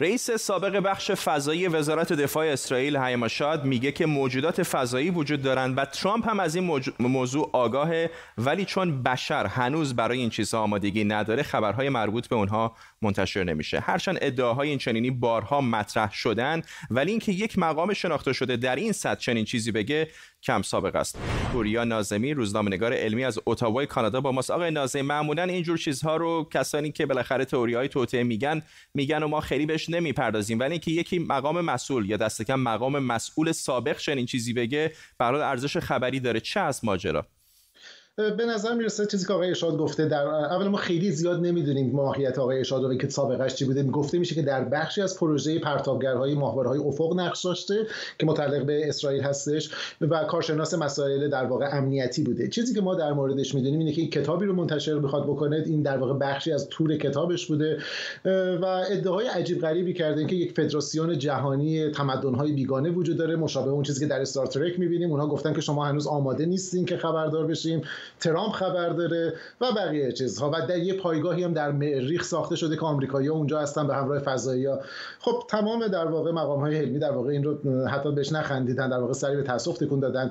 رئیس 0.00 0.30
سابق 0.30 0.76
بخش 0.76 1.10
فضایی 1.10 1.68
وزارت 1.68 2.12
دفاع 2.12 2.46
اسرائیل 2.46 2.96
هیماشاد 2.96 3.64
میگه 3.64 3.92
که 3.92 4.06
موجودات 4.06 4.62
فضایی 4.62 5.10
وجود 5.10 5.42
دارند 5.42 5.78
و 5.78 5.84
ترامپ 5.84 6.28
هم 6.28 6.40
از 6.40 6.56
این 6.56 6.82
موضوع 6.98 7.50
آگاهه 7.52 8.10
ولی 8.38 8.64
چون 8.64 9.02
بشر 9.02 9.46
هنوز 9.46 9.96
برای 9.96 10.18
این 10.18 10.30
چیزها 10.30 10.60
آمادگی 10.60 11.04
نداره 11.04 11.42
خبرهای 11.42 11.88
مربوط 11.88 12.28
به 12.28 12.36
اونها 12.36 12.76
منتشر 13.02 13.44
نمیشه. 13.44 13.80
هرچند 13.80 14.18
ادعاهای 14.20 14.68
این 14.68 14.78
چنینی 14.78 15.10
بارها 15.10 15.60
مطرح 15.60 16.12
شدن 16.12 16.62
ولی 16.90 17.10
اینکه 17.10 17.32
یک 17.32 17.58
مقام 17.58 17.92
شناخته 17.92 18.32
شده 18.32 18.56
در 18.56 18.76
این 18.76 18.92
سطح 18.92 19.20
چنین 19.20 19.44
چیزی 19.44 19.72
بگه 19.72 20.08
کم 20.42 20.62
سابق 20.62 20.96
است. 20.96 21.18
پوریا 21.52 21.84
نازمی 21.84 22.34
روزنامه‌نگار 22.34 22.92
علمی 22.92 23.24
از 23.24 23.38
اتاوای 23.46 23.86
کانادا 23.86 24.20
با 24.20 24.32
ماست. 24.32 24.50
آقای 24.50 24.70
نازمی 24.70 25.02
معمولا 25.02 25.42
اینجور 25.42 25.78
چیزها 25.78 26.16
رو 26.16 26.48
کسانی 26.52 26.92
که 26.92 27.06
بالاخره 27.06 27.44
تئوری 27.44 27.74
های 27.74 27.88
توطئه 27.88 28.22
میگن 28.22 28.62
میگن 28.94 29.22
و 29.22 29.28
ما 29.28 29.40
خیلی 29.40 29.66
نمی‌پردازیم. 29.90 30.60
ولی 30.60 30.70
اینکه 30.70 30.90
یکی 30.90 31.18
مقام 31.18 31.60
مسئول 31.60 32.10
یا 32.10 32.16
دست 32.16 32.42
کم 32.42 32.60
مقام 32.60 32.98
مسئول 32.98 33.52
سابق 33.52 33.98
چنین 33.98 34.26
چیزی 34.26 34.52
بگه 34.52 34.92
برای 35.18 35.42
ارزش 35.42 35.76
خبری 35.76 36.20
داره. 36.20 36.40
چه 36.40 36.60
از 36.60 36.84
ماجرا؟ 36.84 37.26
به 38.16 38.46
نظر 38.46 38.74
می‌رسه 38.74 39.06
چیزی 39.06 39.26
که 39.26 39.32
آقای 39.32 39.50
اشاد 39.50 39.76
گفته 39.76 40.04
در 40.04 40.26
اول 40.26 40.68
ما 40.68 40.76
خیلی 40.76 41.10
زیاد 41.10 41.40
نمی‌دونیم 41.40 41.90
ماهیت 41.92 42.38
آقای 42.38 42.60
اشاد 42.60 42.84
و 42.84 42.94
که 42.94 43.08
سابقش 43.08 43.54
چی 43.54 43.64
بوده. 43.64 43.82
گفته 43.82 44.18
میشه 44.18 44.34
که 44.34 44.42
در 44.42 44.64
بخشی 44.64 45.02
از 45.02 45.18
پروژه 45.18 45.58
پرتابگرهای 45.58 46.34
ماهوارهای 46.34 46.78
افق 46.78 47.14
نقش 47.16 47.44
داشته 47.44 47.86
که 48.18 48.26
متعلق 48.26 48.66
به 48.66 48.88
اسرائیل 48.88 49.22
هستش 49.22 49.70
و 50.00 50.24
کارشناس 50.24 50.74
مسائل 50.74 51.28
در 51.28 51.44
واقع 51.44 51.68
امنیتی 51.72 52.22
بوده. 52.22 52.48
چیزی 52.48 52.74
که 52.74 52.80
ما 52.80 52.94
در 52.94 53.12
موردش 53.12 53.54
می‌دونیم 53.54 53.78
اینه 53.78 53.92
که 53.92 54.00
این 54.00 54.10
کتابی 54.10 54.46
رو 54.46 54.52
منتشر 54.52 54.98
بخواد 54.98 55.24
بکنه 55.24 55.62
این 55.66 55.82
در 55.82 55.98
واقع 55.98 56.12
بخشی 56.12 56.52
از 56.52 56.68
تور 56.68 56.96
کتابش 56.96 57.46
بوده 57.46 57.78
و 58.62 58.64
ادعای 58.90 59.26
عجیب 59.26 59.60
غریبی 59.60 59.92
کرده 59.92 60.26
که 60.26 60.36
یک 60.36 60.52
فدراسیون 60.52 61.18
جهانی 61.18 61.90
تمدن‌های 61.90 62.52
بیگانه 62.52 62.90
وجود 62.90 63.16
داره. 63.16 63.36
مشابه 63.36 63.70
اون 63.70 63.82
چیزی 63.82 64.00
که 64.00 64.06
در 64.06 64.20
استار 64.20 64.46
ترک 64.46 64.78
می‌بینیم. 64.78 65.10
اونها 65.10 65.26
گفتن 65.26 65.52
که 65.52 65.60
شما 65.60 65.84
هنوز 65.84 66.06
آماده 66.06 66.46
نیستین 66.46 66.84
که 66.84 66.96
خبردار 66.96 67.46
بشیم. 67.46 67.82
ترامپ 68.20 68.52
خبر 68.52 68.88
داره 68.88 69.34
و 69.60 69.72
بقیه 69.72 70.12
چیزها. 70.12 70.50
و 70.50 70.66
در 70.68 70.78
یه 70.78 70.94
پایگاهی 70.94 71.44
هم 71.44 71.52
در 71.52 71.72
مریخ 71.72 72.24
ساخته 72.24 72.56
شده 72.56 72.76
که 72.76 72.82
آمریکایی‌ها 72.82 73.34
اونجا 73.34 73.60
هستن 73.60 73.86
به 73.86 73.94
همراه 73.94 74.18
فضایی‌ها 74.18 74.80
خب 75.18 75.42
تمام 75.48 75.88
در 75.88 76.06
واقع 76.06 76.30
مقام 76.30 76.60
های 76.60 76.78
علمی 76.78 76.98
در 76.98 77.10
واقع 77.10 77.30
این 77.30 77.44
رو 77.44 77.86
حتی 77.86 78.12
بهش 78.12 78.32
نخندیدن 78.32 78.88
در 78.88 78.98
واقع 78.98 79.12
سری 79.12 79.36
به 79.36 79.42
تاسف 79.42 79.78
تکون 79.78 80.00
دادن. 80.00 80.30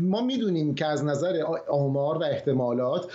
ما 0.00 0.22
می‌دونیم 0.22 0.74
که 0.74 0.86
از 0.86 1.04
نظر 1.04 1.42
آمار 1.68 2.18
و 2.18 2.22
احتمالات 2.22 3.06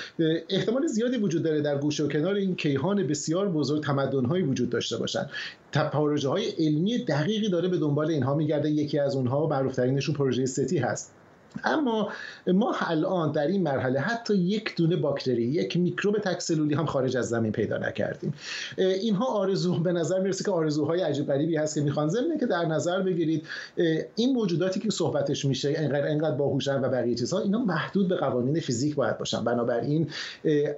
احتمال 0.49 0.87
زیادی 0.87 1.17
وجود 1.17 1.43
داره 1.43 1.61
در 1.61 1.77
گوشه 1.77 2.03
و 2.03 2.07
کنار 2.07 2.35
این 2.35 2.55
کیهان 2.55 3.07
بسیار 3.07 3.49
بزرگ 3.49 3.83
تمدن‌هایی 3.83 4.43
وجود 4.43 4.69
داشته 4.69 4.97
باشن. 4.97 5.29
پروژه 5.73 6.29
های 6.29 6.49
علمی 6.49 6.97
دقیقی 6.97 7.49
داره 7.49 7.67
به 7.67 7.77
دنبال 7.77 8.09
اینها 8.09 8.35
میگرده. 8.35 8.69
یکی 8.69 8.99
از 8.99 9.15
اونها 9.15 9.47
معروفترینشون 9.47 10.15
پروژه 10.15 10.45
ستی 10.45 10.77
هست. 10.77 11.11
اما 11.63 12.09
ما 12.47 12.75
الان 12.79 13.31
در 13.31 13.47
این 13.47 13.63
مرحله 13.63 13.99
حتی 13.99 14.35
یک 14.35 14.75
دونه 14.75 14.95
باکتری 14.95 15.43
یک 15.43 15.77
میکروب 15.77 16.17
تکسلولی 16.17 16.75
هم 16.75 16.85
خارج 16.85 17.17
از 17.17 17.29
زمین 17.29 17.51
پیدا 17.51 17.77
نکردیم. 17.77 18.33
اینها 18.77 19.25
آرزو 19.25 19.79
به 19.79 19.91
نظر 19.91 20.19
می‌رسه 20.19 20.43
که 20.43 20.51
آرزوهای 20.51 21.01
عجیب 21.01 21.27
غریبی 21.27 21.55
هست 21.55 21.75
که 21.75 21.81
می‌خوان. 21.81 22.09
ضمن 22.09 22.37
که 22.39 22.45
در 22.45 22.65
نظر 22.65 23.01
بگیرید 23.01 23.47
این 24.15 24.33
موجوداتی 24.33 24.79
که 24.79 24.89
صحبتش 24.89 25.45
میشه 25.45 25.73
انقدر 25.75 26.07
انقدر 26.07 26.35
باهوشن 26.35 26.81
و 26.81 26.89
بقیه 26.89 27.15
چیزها 27.15 27.39
اینا 27.39 27.59
محدود 27.59 28.07
به 28.07 28.15
قوانین 28.15 28.59
فیزیک 28.59 28.95
باید 28.95 29.17
باشن. 29.17 29.43
بنابراین 29.43 30.09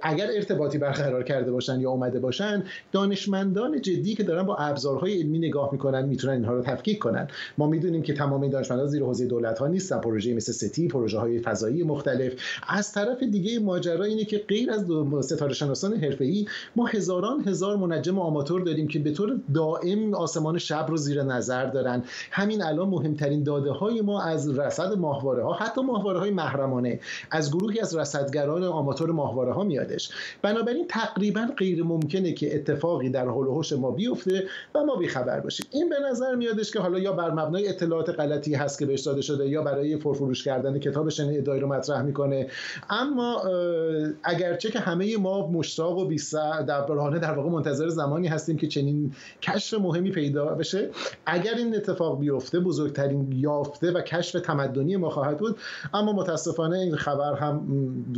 اگر 0.02 0.26
ارتباطی 0.34 0.78
برقرار 0.78 1.22
کرده 1.22 1.52
باشن 1.52 1.80
یا 1.80 1.90
اومده 1.90 2.20
باشن 2.20 2.62
دانشمندان 2.92 3.80
جدی 3.80 4.14
که 4.14 4.22
دارن 4.22 4.42
با 4.42 4.56
ابزارهای 4.56 5.20
علمی 5.20 5.38
نگاه 5.38 5.68
می‌کنن 5.72 6.04
می‌تونن 6.04 6.34
اینها 6.34 6.54
رو 6.54 6.62
تفکیک 6.62 6.98
کنن. 6.98 7.28
ما 7.58 7.66
می‌دونیم 7.66 8.02
که 8.02 8.14
تمام 8.14 8.48
دانشمندان 8.48 8.86
زیر 8.86 9.02
حوزه 9.02 9.26
دولت 9.26 9.58
ها 9.58 9.66
نیستن 9.66 10.00
پروژه 10.00 10.34
مثل 10.34 10.52
ستی 10.68 10.88
پروژه 10.88 11.18
های 11.18 11.38
فضایی 11.38 11.82
مختلف. 11.82 12.32
از 12.68 12.92
طرف 12.92 13.22
دیگه 13.22 13.58
ماجرا 13.58 14.04
اینه 14.04 14.24
که 14.24 14.38
غیر 14.48 14.70
از 14.70 14.84
ستاره 15.20 15.54
شناسان 15.54 15.94
حرفه‌ای 15.94 16.46
ما 16.76 16.86
هزاران 16.86 17.48
هزار 17.48 17.76
منجم 17.76 18.18
آماتور 18.18 18.60
داریم 18.60 18.88
که 18.88 18.98
به 18.98 19.12
طور 19.12 19.40
دائم 19.54 20.14
آسمان 20.14 20.58
شب 20.58 20.86
رو 20.88 20.96
زیر 20.96 21.22
نظر 21.22 21.66
دارن. 21.66 22.02
همین 22.30 22.62
الان 22.62 22.88
مهمترین 22.88 23.42
داده 23.42 23.70
های 23.70 24.00
ما 24.00 24.22
از 24.22 24.58
رصد 24.58 24.98
ماهواره 24.98 25.44
ها 25.44 25.52
حتی 25.52 25.80
ماهواره 25.80 26.18
های 26.18 26.30
محرمانه 26.30 27.00
از 27.30 27.50
گروهی 27.50 27.80
از 27.80 27.96
رصدگران 27.96 28.64
آماتور 28.64 29.10
ماهواره 29.10 29.52
ها 29.52 29.64
میادش. 29.64 30.10
بنابراین 30.42 30.86
تقریبا 30.88 31.48
غیر 31.56 31.84
ممکنه 31.84 32.32
که 32.32 32.54
اتفاقی 32.54 33.10
در 33.10 33.28
حول 33.28 33.78
ما 33.78 33.90
بیفته 33.90 34.44
و 34.74 34.84
ما 34.84 34.98
خبر 35.08 35.40
باشیم. 35.40 35.66
این 35.70 35.88
به 35.88 35.96
نظر 36.10 36.34
میادش 36.34 36.70
که 36.70 36.80
حالا 36.80 36.98
یا 36.98 37.12
بر 37.12 37.30
مبنای 37.30 37.68
اطلاعات 37.68 38.10
غلطی 38.10 38.54
هست 38.54 38.78
که 38.78 38.86
بهش 38.86 39.00
داده 39.00 39.20
شده 39.20 39.48
یا 39.48 39.62
برای 39.62 39.96
فرفروش 39.96 40.42
کردن 40.58 40.78
کتابش 40.78 41.20
این 41.20 41.38
ادعای 41.38 41.60
رو 41.60 41.68
مطرح 41.68 42.02
می‌کنه. 42.02 42.46
اما 42.90 43.42
اگرچه 44.24 44.70
که 44.70 44.80
همه 44.80 45.16
ما 45.16 45.46
مشتاق 45.46 45.98
و 45.98 46.04
بیسر 46.04 46.62
در 46.62 46.80
برهانه 46.80 47.18
در 47.18 47.32
واقع 47.32 47.50
منتظر 47.50 47.88
زمانی 47.88 48.28
هستیم 48.28 48.56
که 48.56 48.66
چنین 48.66 49.12
کشف 49.42 49.78
مهمی 49.80 50.10
پیدا 50.10 50.44
بشه 50.46 50.90
اگر 51.26 51.54
این 51.54 51.76
اتفاق 51.76 52.20
بیفته 52.20 52.60
بزرگترین 52.60 53.32
یافته 53.32 53.90
و 53.90 54.00
کشف 54.00 54.40
تمدنی 54.40 54.96
ما 54.96 55.10
خواهد 55.10 55.38
بود. 55.38 55.58
اما 55.94 56.12
متاسفانه 56.12 56.78
این 56.78 56.96
خبر 56.96 57.34
هم 57.34 57.66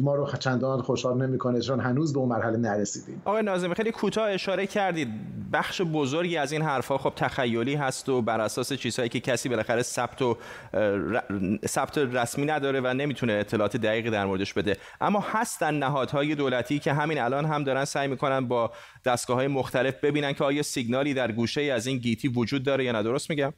ما 0.00 0.14
رو 0.14 0.26
چندان 0.38 0.83
خوشحال 0.83 1.26
نمی‌کنه 1.26 1.61
چون 1.61 1.81
هنوز 1.81 2.12
به 2.12 2.18
اون 2.18 2.29
مرحله 2.29 2.57
نرسیدیم. 2.57 3.22
آقای 3.24 3.42
ناظمی 3.42 3.74
خیلی 3.74 3.92
کوتاه 3.92 4.31
اشاره 4.31 4.66
کردید. 4.66 5.09
بخش 5.53 5.83
بزرگی 5.83 6.37
از 6.37 6.53
این 6.53 6.62
حرفها 6.62 6.98
خب 6.98 7.12
تخیلی 7.16 7.74
هست 7.74 8.09
و 8.09 8.22
بر 8.22 8.40
اساس 8.40 8.72
چیزهایی 8.72 9.09
که 9.09 9.20
کسی 9.20 9.48
بالاخره 9.48 9.83
ثبت 9.83 10.22
و 10.22 10.37
ثبت 11.66 11.98
رسمی 12.31 12.47
نداره 12.47 12.81
و 12.81 12.95
نمی‌تونه 12.95 13.33
اطلاعات 13.33 13.77
دقیقی 13.77 14.11
در 14.11 14.27
موردش 14.27 14.53
بده. 14.53 14.77
اما 15.01 15.21
هستن 15.21 15.75
نهادهای 15.75 16.35
دولتی 16.35 16.79
که 16.79 16.93
همین 16.93 17.19
الان 17.21 17.45
هم 17.45 17.64
دارن 17.64 17.85
سعی 17.85 18.09
می‌کنن 18.09 18.49
با 18.49 18.73
دستگاه 19.05 19.37
های 19.37 19.47
مختلف 19.47 19.95
ببینن 20.05 20.33
که 20.33 20.45
آیا 20.45 20.62
سیگنالی 20.62 21.14
در 21.14 21.33
گوشه 21.33 21.61
از 21.61 21.87
این 21.87 21.99
گیتی 21.99 22.29
وجود 22.29 22.62
داره 22.62 22.85
یا 22.85 22.93
نه. 22.93 23.03
درست 23.03 23.31
میگم؟ 23.31 23.53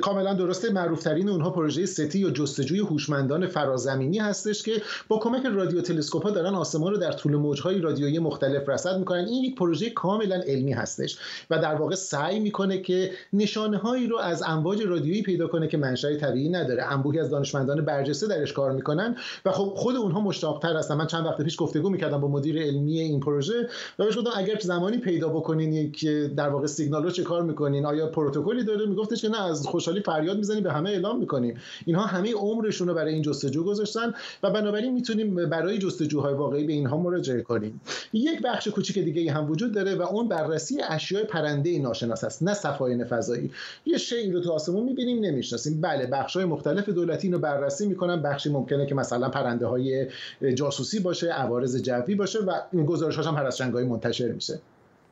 کاملا 0.00 0.34
درسته 0.34 0.72
معروفترین 0.72 1.28
اونها 1.28 1.50
پروژه 1.50 1.86
ستی 1.86 2.18
یا 2.18 2.30
جستجوی 2.30 2.78
هوشمندان 2.78 3.46
فرازمینی 3.46 4.18
هستش 4.18 4.62
که 4.62 4.82
با 5.08 5.18
کمک 5.18 5.46
رادیو 5.46 5.80
تلسکوپ 5.80 6.22
ها 6.22 6.30
دارن 6.30 6.54
آسمان 6.54 6.92
رو 6.92 6.98
در 6.98 7.12
طول 7.12 7.36
موجهای 7.36 7.80
رادیویی 7.80 8.18
مختلف 8.18 8.68
رصد 8.68 8.98
می‌کنن. 8.98 9.24
این 9.24 9.44
یک 9.44 9.54
پروژه 9.54 9.90
کاملا 9.90 10.36
علمی 10.36 10.72
هستش 10.72 11.18
و 11.50 11.58
در 11.58 11.74
واقع 11.74 11.94
سعی 11.94 12.40
می‌کنه 12.40 12.78
که 12.78 13.10
نشانه 13.32 13.76
هایی 13.76 14.06
رو 14.06 14.18
از 14.18 14.42
امواج 14.46 14.82
رادیویی 14.82 15.22
پیدا 15.22 15.46
کنه 15.46 15.68
که 15.68 15.76
منشأ 15.76 16.16
طبیعی 16.16 16.48
نداره. 16.48 16.92
انبوهی 16.92 17.20
از 17.20 17.30
دانشمندان 17.30 17.84
برجسته 17.84 18.26
درش 18.26 18.52
کار 18.52 18.72
می‌کنن 18.72 19.16
و 19.44 19.50
خب 19.52 19.72
خود 19.76 19.96
اونها 19.96 20.20
مشتاقتر 20.20 20.76
هستن. 20.76 20.94
من 20.94 21.06
چند 21.06 21.26
وقت 21.26 21.42
پیش 21.42 21.60
گفتگو 21.60 21.88
می‌کردم 21.90 22.20
با 22.20 22.28
مدیر 22.28 22.62
علمی 22.62 23.00
این 23.00 23.20
پروژه 23.20 23.68
و 23.98 24.04
بهش 24.04 24.18
گفتم 24.18 24.30
اگر 24.36 24.58
زمانی 24.58 24.98
پیدا 24.98 25.28
بکنین 25.28 25.72
یک 25.72 26.06
در 26.36 26.48
واقع 26.48 26.66
سیگنال 26.66 27.02
رو 27.02 27.10
چه 27.10 27.22
کار 27.22 27.42
می‌کنین؟ 27.42 27.86
آیا 27.86 28.06
پروتکلی 28.06 28.64
داره؟ 28.64 28.86
میگفتش 28.86 29.22
که 29.22 29.28
نه 29.28 29.51
از 29.60 29.66
خوشحالی 29.66 30.00
فریاد 30.00 30.36
می‌زنیم 30.36 30.62
به 30.62 30.72
همه 30.72 30.90
اعلام 30.90 31.18
می‌کنیم 31.18 31.60
اینها 31.86 32.06
همه 32.06 32.34
عمرشون 32.34 32.88
رو 32.88 32.94
برای 32.94 33.14
این 33.14 33.22
جستجو 33.22 33.64
گذاشتن 33.64 34.14
و 34.42 34.50
بنابراین 34.50 34.92
می‌تونیم 34.92 35.34
برای 35.34 35.78
جستجوهای 35.78 36.34
واقعی 36.34 36.64
به 36.64 36.72
اینها 36.72 36.96
مراجعه 36.96 37.40
کنیم. 37.42 37.80
یک 38.12 38.42
بخش 38.42 38.68
کوچیک 38.68 38.98
دیگه 38.98 39.32
هم 39.32 39.50
وجود 39.50 39.72
داره 39.74 39.94
و 39.94 40.02
اون 40.02 40.28
بررسی 40.28 40.80
اشیاء 40.88 41.24
پرنده 41.24 41.78
ناشناس 41.78 42.24
است 42.24 42.42
نه 42.42 42.54
سفاین 42.54 43.04
فضایی 43.04 43.50
یه 43.86 43.98
شی 43.98 44.30
رو 44.30 44.40
تو 44.40 44.52
آسمون 44.52 44.84
می‌بینیم 44.84 45.24
نمی‌شناسیم. 45.24 45.80
بله 45.80 46.06
بخش 46.06 46.36
های 46.36 46.44
مختلف 46.44 46.88
دولتی 46.88 47.30
رو 47.30 47.38
بررسی 47.38 47.86
می‌کنن. 47.86 48.22
بخشی 48.22 48.50
ممکنه 48.50 48.86
که 48.86 48.94
مثلا 48.94 49.28
پرنده 49.28 49.66
های 49.66 50.06
جاسوسی 50.54 51.00
باشه 51.00 51.28
عوارض 51.28 51.82
جوی 51.82 52.14
باشه 52.14 52.38
و 52.38 52.84
گزارش 52.86 53.18
هم 53.18 53.34
هر 53.34 53.46
از 53.46 53.60
منتشر 53.62 54.28
میشه. 54.28 54.60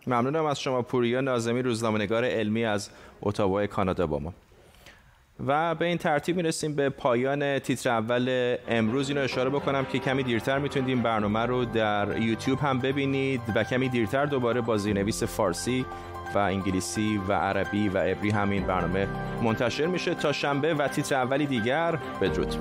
ممنونم 0.06 0.44
از 0.44 0.60
شما 0.60 0.82
پوریا. 0.82 1.20
نازمی 1.20 1.62
روزنامه‌نگار 1.62 2.24
علمی 2.24 2.64
از 2.64 2.90
اتاوا 3.22 3.66
کانادا 3.66 4.06
با 4.06 4.18
ما. 4.18 4.32
و 5.46 5.74
به 5.74 5.84
این 5.84 5.98
ترتیب 5.98 6.36
می‌رسیم 6.36 6.74
به 6.74 6.88
پایان 6.88 7.58
تیتر 7.58 7.90
اول 7.90 8.56
امروز. 8.68 9.08
اینو 9.08 9.20
اشاره 9.20 9.50
بکنم 9.50 9.84
که 9.84 9.98
کمی 9.98 10.22
دیرتر 10.22 10.58
می‌تونید 10.58 10.88
این 10.88 11.02
برنامه 11.02 11.40
رو 11.40 11.64
در 11.64 12.18
یوتیوب 12.18 12.58
هم 12.58 12.78
ببینید 12.78 13.40
و 13.54 13.64
کمی 13.64 13.88
دیرتر 13.88 14.26
دوباره 14.26 14.60
با 14.60 14.76
زیرنویس 14.76 15.22
فارسی 15.22 15.86
و 16.34 16.38
انگلیسی 16.38 17.20
و 17.28 17.32
عربی 17.32 17.88
و 17.88 17.98
عبری 17.98 18.30
هم 18.30 18.50
این 18.50 18.66
برنامه 18.66 19.08
منتشر 19.42 19.86
میشه. 19.86 20.14
تا 20.14 20.32
شنبه 20.32 20.74
و 20.74 20.88
تیتر 20.88 21.14
اولی 21.14 21.46
دیگر 21.46 21.98
بدرود. 22.20 22.54